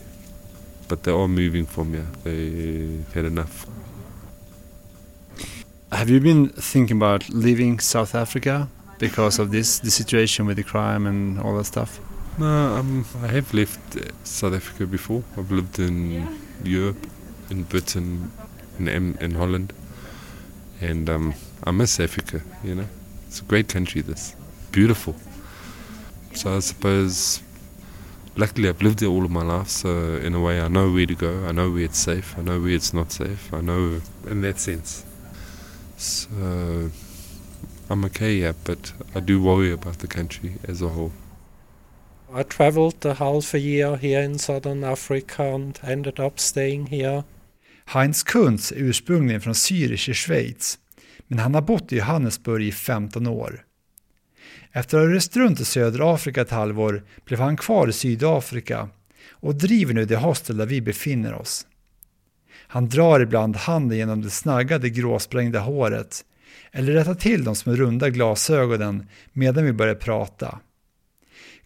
But 0.87 1.01
they 1.01 1.11
are 1.11 1.27
moving 1.27 1.65
from 1.65 1.93
here. 1.93 2.07
They've 2.23 3.11
had 3.13 3.25
enough. 3.25 3.65
Have 5.91 6.11
you 6.11 6.19
been 6.19 6.49
thinking 6.49 6.97
about 6.97 7.27
leaving 7.29 7.79
South 7.79 8.13
Africa 8.13 8.69
because 8.99 9.39
of 9.39 9.49
this, 9.49 9.79
the 9.79 9.89
situation 9.89 10.45
with 10.45 10.57
the 10.57 10.63
crime 10.63 11.07
and 11.07 11.39
all 11.39 11.57
that 11.57 11.65
stuff? 11.65 11.99
No, 12.39 12.45
um, 12.75 13.03
I 13.23 13.27
have 13.29 13.51
left 13.51 13.97
uh, 13.97 14.01
South 14.23 14.53
Africa 14.53 14.85
before. 14.85 15.23
I've 15.35 15.51
lived 15.51 15.79
in 15.79 16.37
Europe, 16.63 17.07
in 17.49 17.63
Britain, 17.63 18.31
in, 18.77 19.17
in 19.19 19.31
Holland, 19.31 19.73
and 20.79 21.09
um, 21.09 21.33
I 21.63 21.71
miss 21.71 21.99
Africa. 21.99 22.41
You 22.63 22.75
know, 22.75 22.87
it's 23.25 23.41
a 23.41 23.43
great 23.43 23.69
country. 23.69 24.01
This 24.01 24.35
beautiful. 24.71 25.15
So 26.33 26.55
I 26.55 26.59
suppose, 26.59 27.41
luckily, 28.35 28.69
I've 28.69 28.83
lived 28.83 28.99
there 28.99 29.09
all 29.09 29.25
of 29.25 29.31
my 29.31 29.41
life. 29.41 29.69
So 29.69 29.89
in 30.17 30.35
a 30.35 30.39
way, 30.39 30.61
I 30.61 30.67
know 30.67 30.91
where 30.91 31.07
to 31.07 31.15
go. 31.15 31.43
I 31.43 31.51
know 31.51 31.71
where 31.71 31.85
it's 31.85 31.97
safe. 31.97 32.37
I 32.37 32.43
know 32.43 32.59
where 32.61 32.69
it's 32.69 32.93
not 32.93 33.11
safe. 33.11 33.51
I 33.51 33.61
know 33.61 33.99
in 34.27 34.41
that 34.41 34.59
sense. 34.59 35.03
So 35.97 36.91
I'm 37.89 38.05
okay, 38.05 38.35
yeah, 38.35 38.51
but 38.63 38.93
I 39.15 39.21
do 39.21 39.41
worry 39.41 39.71
about 39.71 39.97
the 39.97 40.07
country 40.07 40.57
as 40.67 40.83
a 40.83 40.89
whole. 40.89 41.13
I 42.35 42.43
traveled 42.43 43.05
a 43.05 43.13
half 43.13 43.53
a 43.53 43.57
year 43.57 43.95
here 43.95 44.23
in 44.23 44.39
southern 44.39 44.83
Africa 44.83 45.43
and 45.43 45.79
ended 45.83 46.19
up 46.19 46.39
staying 46.39 46.87
here. 46.87 47.23
Heinz 47.85 48.23
Kunz 48.23 48.71
är 48.71 48.75
ursprungligen 48.75 49.41
från 49.41 49.53
Zürich 49.53 50.09
i 50.09 50.13
Schweiz, 50.13 50.79
men 51.27 51.39
han 51.39 51.53
har 51.53 51.61
bott 51.61 51.93
i 51.93 51.97
Johannesburg 51.97 52.63
i 52.63 52.71
15 52.71 53.27
år. 53.27 53.63
Efter 54.71 54.97
att 54.97 55.03
ha 55.03 55.13
rest 55.13 55.37
runt 55.37 55.59
i 55.59 55.65
södra 55.65 56.13
Afrika 56.13 56.41
ett 56.41 56.51
halvår 56.51 57.03
blev 57.25 57.39
han 57.39 57.57
kvar 57.57 57.87
i 57.87 57.93
Sydafrika 57.93 58.89
och 59.29 59.55
driver 59.55 59.93
nu 59.93 60.05
det 60.05 60.17
hostel 60.17 60.57
där 60.57 60.65
vi 60.65 60.81
befinner 60.81 61.33
oss. 61.33 61.67
Han 62.67 62.89
drar 62.89 63.19
ibland 63.19 63.55
handen 63.55 63.97
genom 63.97 64.21
det 64.21 64.29
snaggade 64.29 64.89
gråsprängda 64.89 65.59
håret 65.59 66.25
eller 66.71 66.93
rättar 66.93 67.15
till 67.15 67.43
de 67.43 67.55
små 67.55 67.75
runda 67.75 68.09
glasögonen 68.09 69.07
medan 69.33 69.65
vi 69.65 69.73
börjar 69.73 69.95
prata. 69.95 70.59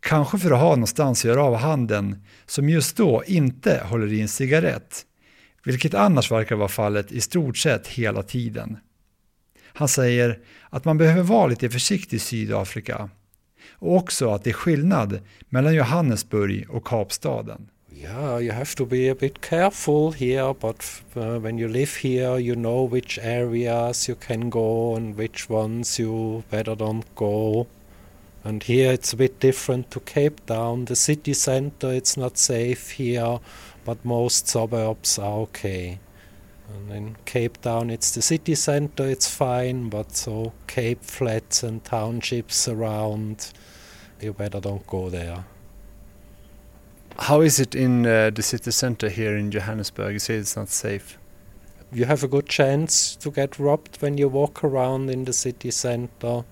Kanske 0.02 0.38
för 0.38 0.52
att 0.52 0.60
ha 0.60 0.70
någonstans 0.70 1.20
att 1.20 1.26
göra 1.26 1.44
av 1.44 1.56
handen 1.56 2.24
som 2.46 2.70
just 2.70 2.98
då 2.98 3.24
inte 3.28 3.84
håller 3.86 4.14
i 4.14 4.22
en 4.22 4.28
cigarett, 4.28 5.06
vilket 5.64 5.94
annars 5.94 6.32
verkar 6.32 6.56
vara 6.56 6.68
fallet 6.68 7.12
i 7.12 7.22
stort 7.22 7.58
sett 7.58 7.88
hela 7.88 8.24
tiden. 8.24 8.78
Han 9.74 9.88
säger 9.88 10.40
att 10.70 10.86
man 10.86 10.98
behöver 10.98 11.24
vara 11.24 11.48
lite 11.48 11.70
försiktig 11.70 12.18
i 12.18 12.20
Sydafrika 12.20 13.10
och 13.72 13.96
också 13.96 14.30
att 14.30 14.44
det 14.44 14.50
är 14.50 14.54
skillnad 14.54 15.20
mellan 15.50 15.76
Johannesburg 15.76 16.70
och 16.70 16.88
Kapstaden. 16.88 17.68
Yeah, 18.02 18.42
you 18.42 18.52
have 18.52 18.76
to 18.76 18.86
be 18.86 19.12
a 19.12 19.16
bit 19.20 19.42
careful 19.42 20.14
here, 20.14 20.54
but 20.54 21.04
uh, 21.16 21.40
when 21.40 21.60
you 21.60 21.68
live 21.68 21.92
here, 22.02 22.40
you 22.40 22.56
know 22.56 22.88
which 22.94 23.20
areas 23.20 24.10
you 24.10 24.18
can 24.28 24.50
go 24.50 24.96
and 24.96 25.16
which 25.16 25.50
ones 25.50 26.00
you 26.00 26.42
better 26.50 26.76
don't 26.76 27.06
go. 27.16 27.68
And 28.44 28.64
here 28.64 28.92
it's 28.92 29.14
a 29.14 29.18
bit 29.18 29.40
different 29.40 29.92
to 29.92 30.00
Cape 30.00 30.46
Town. 30.48 30.86
The 30.86 30.96
city 30.96 31.34
center, 31.34 31.92
it's 31.92 32.18
not 32.18 32.38
safe 32.38 32.92
here, 32.92 33.40
but 33.86 34.04
most 34.04 34.48
suburbs 34.48 35.20
are 35.20 35.40
okay. 35.42 36.00
And 36.74 36.92
in 36.92 37.18
Cape 37.26 37.62
Town, 37.62 37.90
it's 37.90 38.12
the 38.12 38.22
city 38.22 38.56
center, 38.56 39.08
it's 39.08 39.30
fine, 39.30 39.90
but 39.90 40.16
so 40.16 40.54
Cape 40.68 41.04
Flats 41.04 41.64
and 41.64 41.84
townships 41.84 42.68
around, 42.68 43.52
you 44.20 44.34
better 44.34 44.60
don't 44.60 44.88
go 44.88 45.10
there. 45.10 45.46
How 47.20 47.42
is 47.42 47.60
it 47.60 47.76
in 47.76 48.06
uh, 48.08 48.32
the 48.32 48.42
city 48.42 48.72
center 48.72 49.10
here 49.10 49.38
in 49.38 49.52
Johannesburg? 49.52 50.14
You 50.14 50.20
say 50.20 50.36
it's 50.36 50.56
not 50.56 50.70
safe. 50.70 51.18
You 51.92 52.06
have 52.06 52.24
a 52.24 52.28
good 52.28 52.48
chance 52.48 53.16
to 53.18 53.30
get 53.30 53.60
robbed 53.60 54.02
when 54.02 54.18
you 54.18 54.30
walk 54.30 54.64
around 54.64 55.10
in 55.10 55.26
the 55.26 55.34
city 55.34 55.72
center, 55.72 56.46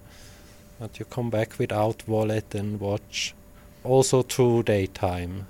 but 0.80 0.98
you 0.98 1.06
come 1.06 1.30
back 1.30 1.60
without 1.60 2.08
wallet 2.08 2.56
and 2.56 2.80
watch. 2.80 3.36
Also 3.84 4.22
through 4.22 4.64
daytime. 4.64 5.48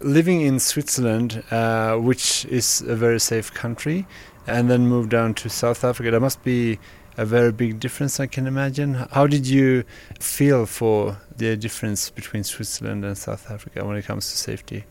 Living 0.00 0.40
in 0.40 0.58
Switzerland, 0.58 1.44
uh, 1.50 1.96
which 1.96 2.44
is 2.46 2.80
a 2.82 2.96
very 2.96 3.20
safe 3.20 3.54
country, 3.54 4.06
and 4.46 4.68
then 4.68 4.88
move 4.88 5.08
down 5.08 5.34
to 5.34 5.48
South 5.48 5.84
Africa, 5.84 6.10
there 6.10 6.20
must 6.20 6.42
be 6.42 6.78
a 7.16 7.24
very 7.24 7.52
big 7.52 7.78
difference, 7.78 8.18
I 8.18 8.26
can 8.26 8.46
imagine. 8.46 8.94
How 9.12 9.26
did 9.26 9.46
you 9.46 9.84
feel 10.18 10.66
for 10.66 11.18
the 11.36 11.56
difference 11.56 12.10
between 12.10 12.42
Switzerland 12.42 13.04
and 13.04 13.16
South 13.16 13.50
Africa 13.50 13.84
when 13.84 13.96
it 13.96 14.04
comes 14.04 14.30
to 14.30 14.36
safety? 14.36 14.84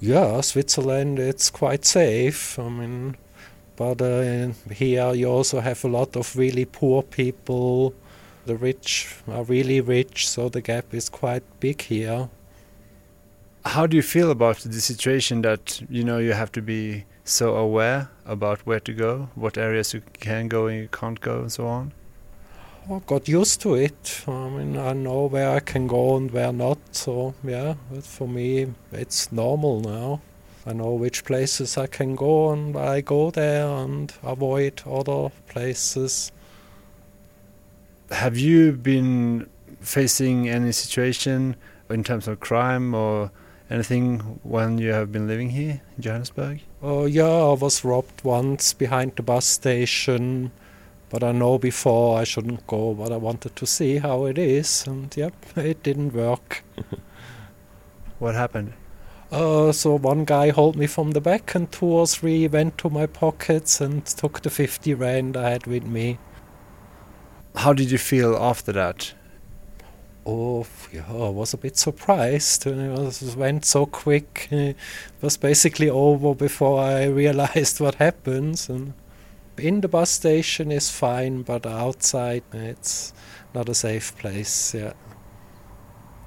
Yeah, 0.00 0.40
Switzerland, 0.42 1.18
it's 1.18 1.48
quite 1.48 1.86
safe. 1.86 2.58
I 2.58 2.68
mean, 2.68 3.16
but 3.76 4.00
uh, 4.00 4.48
here 4.72 5.14
you 5.14 5.28
also 5.28 5.60
have 5.60 5.84
a 5.84 5.88
lot 5.88 6.16
of 6.16 6.36
really 6.36 6.64
poor 6.64 7.02
people. 7.02 7.94
The 8.46 8.56
rich 8.56 9.14
are 9.28 9.44
really 9.44 9.80
rich, 9.80 10.28
so 10.28 10.48
the 10.48 10.60
gap 10.60 10.94
is 10.94 11.08
quite 11.08 11.42
big 11.60 11.82
here. 11.82 12.28
How 13.64 13.86
do 13.86 13.96
you 13.96 14.02
feel 14.02 14.30
about 14.30 14.58
the 14.58 14.80
situation 14.80 15.42
that 15.42 15.82
you 15.90 16.04
know 16.04 16.18
you 16.18 16.32
have 16.32 16.52
to 16.52 16.62
be 16.62 17.04
so 17.24 17.56
aware 17.56 18.08
about 18.24 18.60
where 18.60 18.80
to 18.80 18.92
go, 18.92 19.28
what 19.34 19.58
areas 19.58 19.92
you 19.92 20.02
can 20.20 20.48
go 20.48 20.68
and 20.68 20.78
you 20.78 20.88
can't 20.88 21.20
go, 21.20 21.40
and 21.40 21.52
so 21.52 21.66
on? 21.66 21.92
I 22.88 23.00
got 23.04 23.26
used 23.26 23.60
to 23.62 23.74
it. 23.74 24.22
I 24.28 24.48
mean, 24.48 24.78
I 24.78 24.92
know 24.92 25.26
where 25.26 25.50
I 25.50 25.58
can 25.58 25.88
go 25.88 26.16
and 26.16 26.30
where 26.30 26.52
not. 26.52 26.78
So 26.92 27.34
yeah, 27.42 27.74
but 27.90 28.04
for 28.04 28.28
me, 28.28 28.72
it's 28.92 29.32
normal 29.32 29.80
now. 29.80 30.20
I 30.68 30.72
know 30.72 30.94
which 30.94 31.24
places 31.24 31.78
I 31.78 31.86
can 31.86 32.16
go, 32.16 32.50
and 32.50 32.76
I 32.76 33.00
go 33.00 33.30
there 33.30 33.66
and 33.68 34.12
avoid 34.24 34.82
other 34.84 35.30
places. 35.48 36.32
Have 38.10 38.36
you 38.36 38.72
been 38.72 39.48
facing 39.80 40.48
any 40.48 40.72
situation 40.72 41.54
in 41.88 42.02
terms 42.02 42.26
of 42.26 42.40
crime 42.40 42.94
or 42.94 43.30
anything 43.70 44.40
when 44.42 44.78
you 44.78 44.90
have 44.90 45.12
been 45.12 45.28
living 45.28 45.50
here 45.50 45.82
in 45.96 46.02
Johannesburg? 46.02 46.60
Oh, 46.82 47.06
yeah, 47.06 47.24
I 47.24 47.52
was 47.52 47.84
robbed 47.84 48.24
once 48.24 48.72
behind 48.72 49.14
the 49.14 49.22
bus 49.22 49.46
station, 49.46 50.50
but 51.10 51.22
I 51.22 51.30
know 51.30 51.58
before 51.58 52.18
I 52.18 52.24
shouldn't 52.24 52.66
go, 52.66 52.92
but 52.92 53.12
I 53.12 53.16
wanted 53.16 53.54
to 53.54 53.66
see 53.66 53.98
how 53.98 54.24
it 54.24 54.36
is, 54.36 54.84
and 54.84 55.16
yep, 55.16 55.34
it 55.56 55.84
didn't 55.84 56.12
work. 56.12 56.64
what 58.18 58.34
happened? 58.34 58.72
Uh, 59.30 59.72
so 59.72 59.98
one 59.98 60.24
guy 60.24 60.52
held 60.52 60.76
me 60.76 60.86
from 60.86 61.10
the 61.12 61.20
back, 61.20 61.54
and 61.54 61.70
two 61.70 61.86
or 61.86 62.06
three 62.06 62.46
went 62.48 62.78
to 62.78 62.90
my 62.90 63.06
pockets 63.06 63.80
and 63.80 64.06
took 64.06 64.42
the 64.42 64.50
50 64.50 64.94
rand 64.94 65.36
I 65.36 65.50
had 65.50 65.66
with 65.66 65.84
me. 65.84 66.18
How 67.56 67.72
did 67.72 67.90
you 67.90 67.98
feel 67.98 68.36
after 68.36 68.72
that? 68.72 69.14
oh, 70.26 70.66
yeah, 70.92 71.04
I 71.08 71.28
was 71.28 71.54
a 71.54 71.56
bit 71.56 71.76
surprised. 71.76 72.66
It 72.66 73.36
went 73.36 73.64
so 73.64 73.86
quick. 73.86 74.48
It 74.50 74.76
was 75.20 75.36
basically 75.36 75.88
over 75.88 76.34
before 76.34 76.80
I 76.80 77.04
realized 77.22 77.80
what 77.80 77.96
happens. 77.96 78.68
And 78.68 78.92
in 79.56 79.80
the 79.80 79.88
bus 79.88 80.10
station 80.10 80.72
is 80.72 80.90
fine, 80.90 81.42
but 81.42 81.64
outside 81.64 82.42
it's 82.52 83.12
not 83.54 83.68
a 83.68 83.74
safe 83.74 84.16
place. 84.18 84.74
Yeah. 84.74 84.92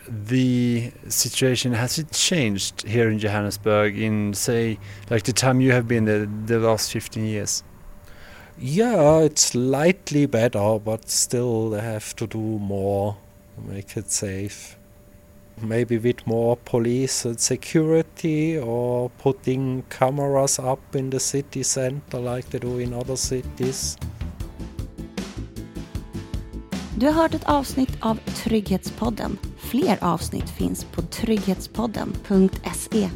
The 0.09 0.91
situation 1.07 1.73
has 1.73 1.99
it 1.99 2.11
changed 2.11 2.87
here 2.87 3.09
in 3.09 3.19
Johannesburg 3.19 3.97
in 3.97 4.33
say 4.33 4.79
like 5.09 5.23
the 5.23 5.33
time 5.33 5.61
you 5.61 5.71
have 5.71 5.87
been 5.87 6.05
there 6.05 6.25
the 6.25 6.59
last 6.59 6.91
15 6.91 7.25
years? 7.25 7.63
Yeah, 8.57 9.19
it's 9.19 9.43
slightly 9.43 10.25
better, 10.25 10.79
but 10.79 11.09
still 11.09 11.69
they 11.69 11.81
have 11.81 12.15
to 12.17 12.27
do 12.27 12.39
more 12.39 13.17
make 13.67 13.97
it 13.97 14.11
safe. 14.11 14.77
Maybe 15.61 15.97
with 15.97 16.25
more 16.25 16.55
police 16.55 17.25
and 17.25 17.39
security 17.39 18.57
or 18.57 19.09
putting 19.17 19.83
cameras 19.89 20.57
up 20.57 20.95
in 20.95 21.09
the 21.09 21.19
city 21.19 21.63
center 21.63 22.19
like 22.19 22.49
they 22.49 22.59
do 22.59 22.79
in 22.79 22.93
other 22.93 23.17
cities. 23.17 23.97
Du 26.99 27.05
har 27.05 27.13
hört 27.13 27.33
ett 27.33 27.49
avsnitt 27.49 27.97
av 27.99 28.15
Trygghetspodden. 28.15 29.37
Fler 29.57 29.97
avsnitt 30.01 30.49
finns 30.49 30.83
på 30.83 31.01
trygghetspodden.se 31.01 33.09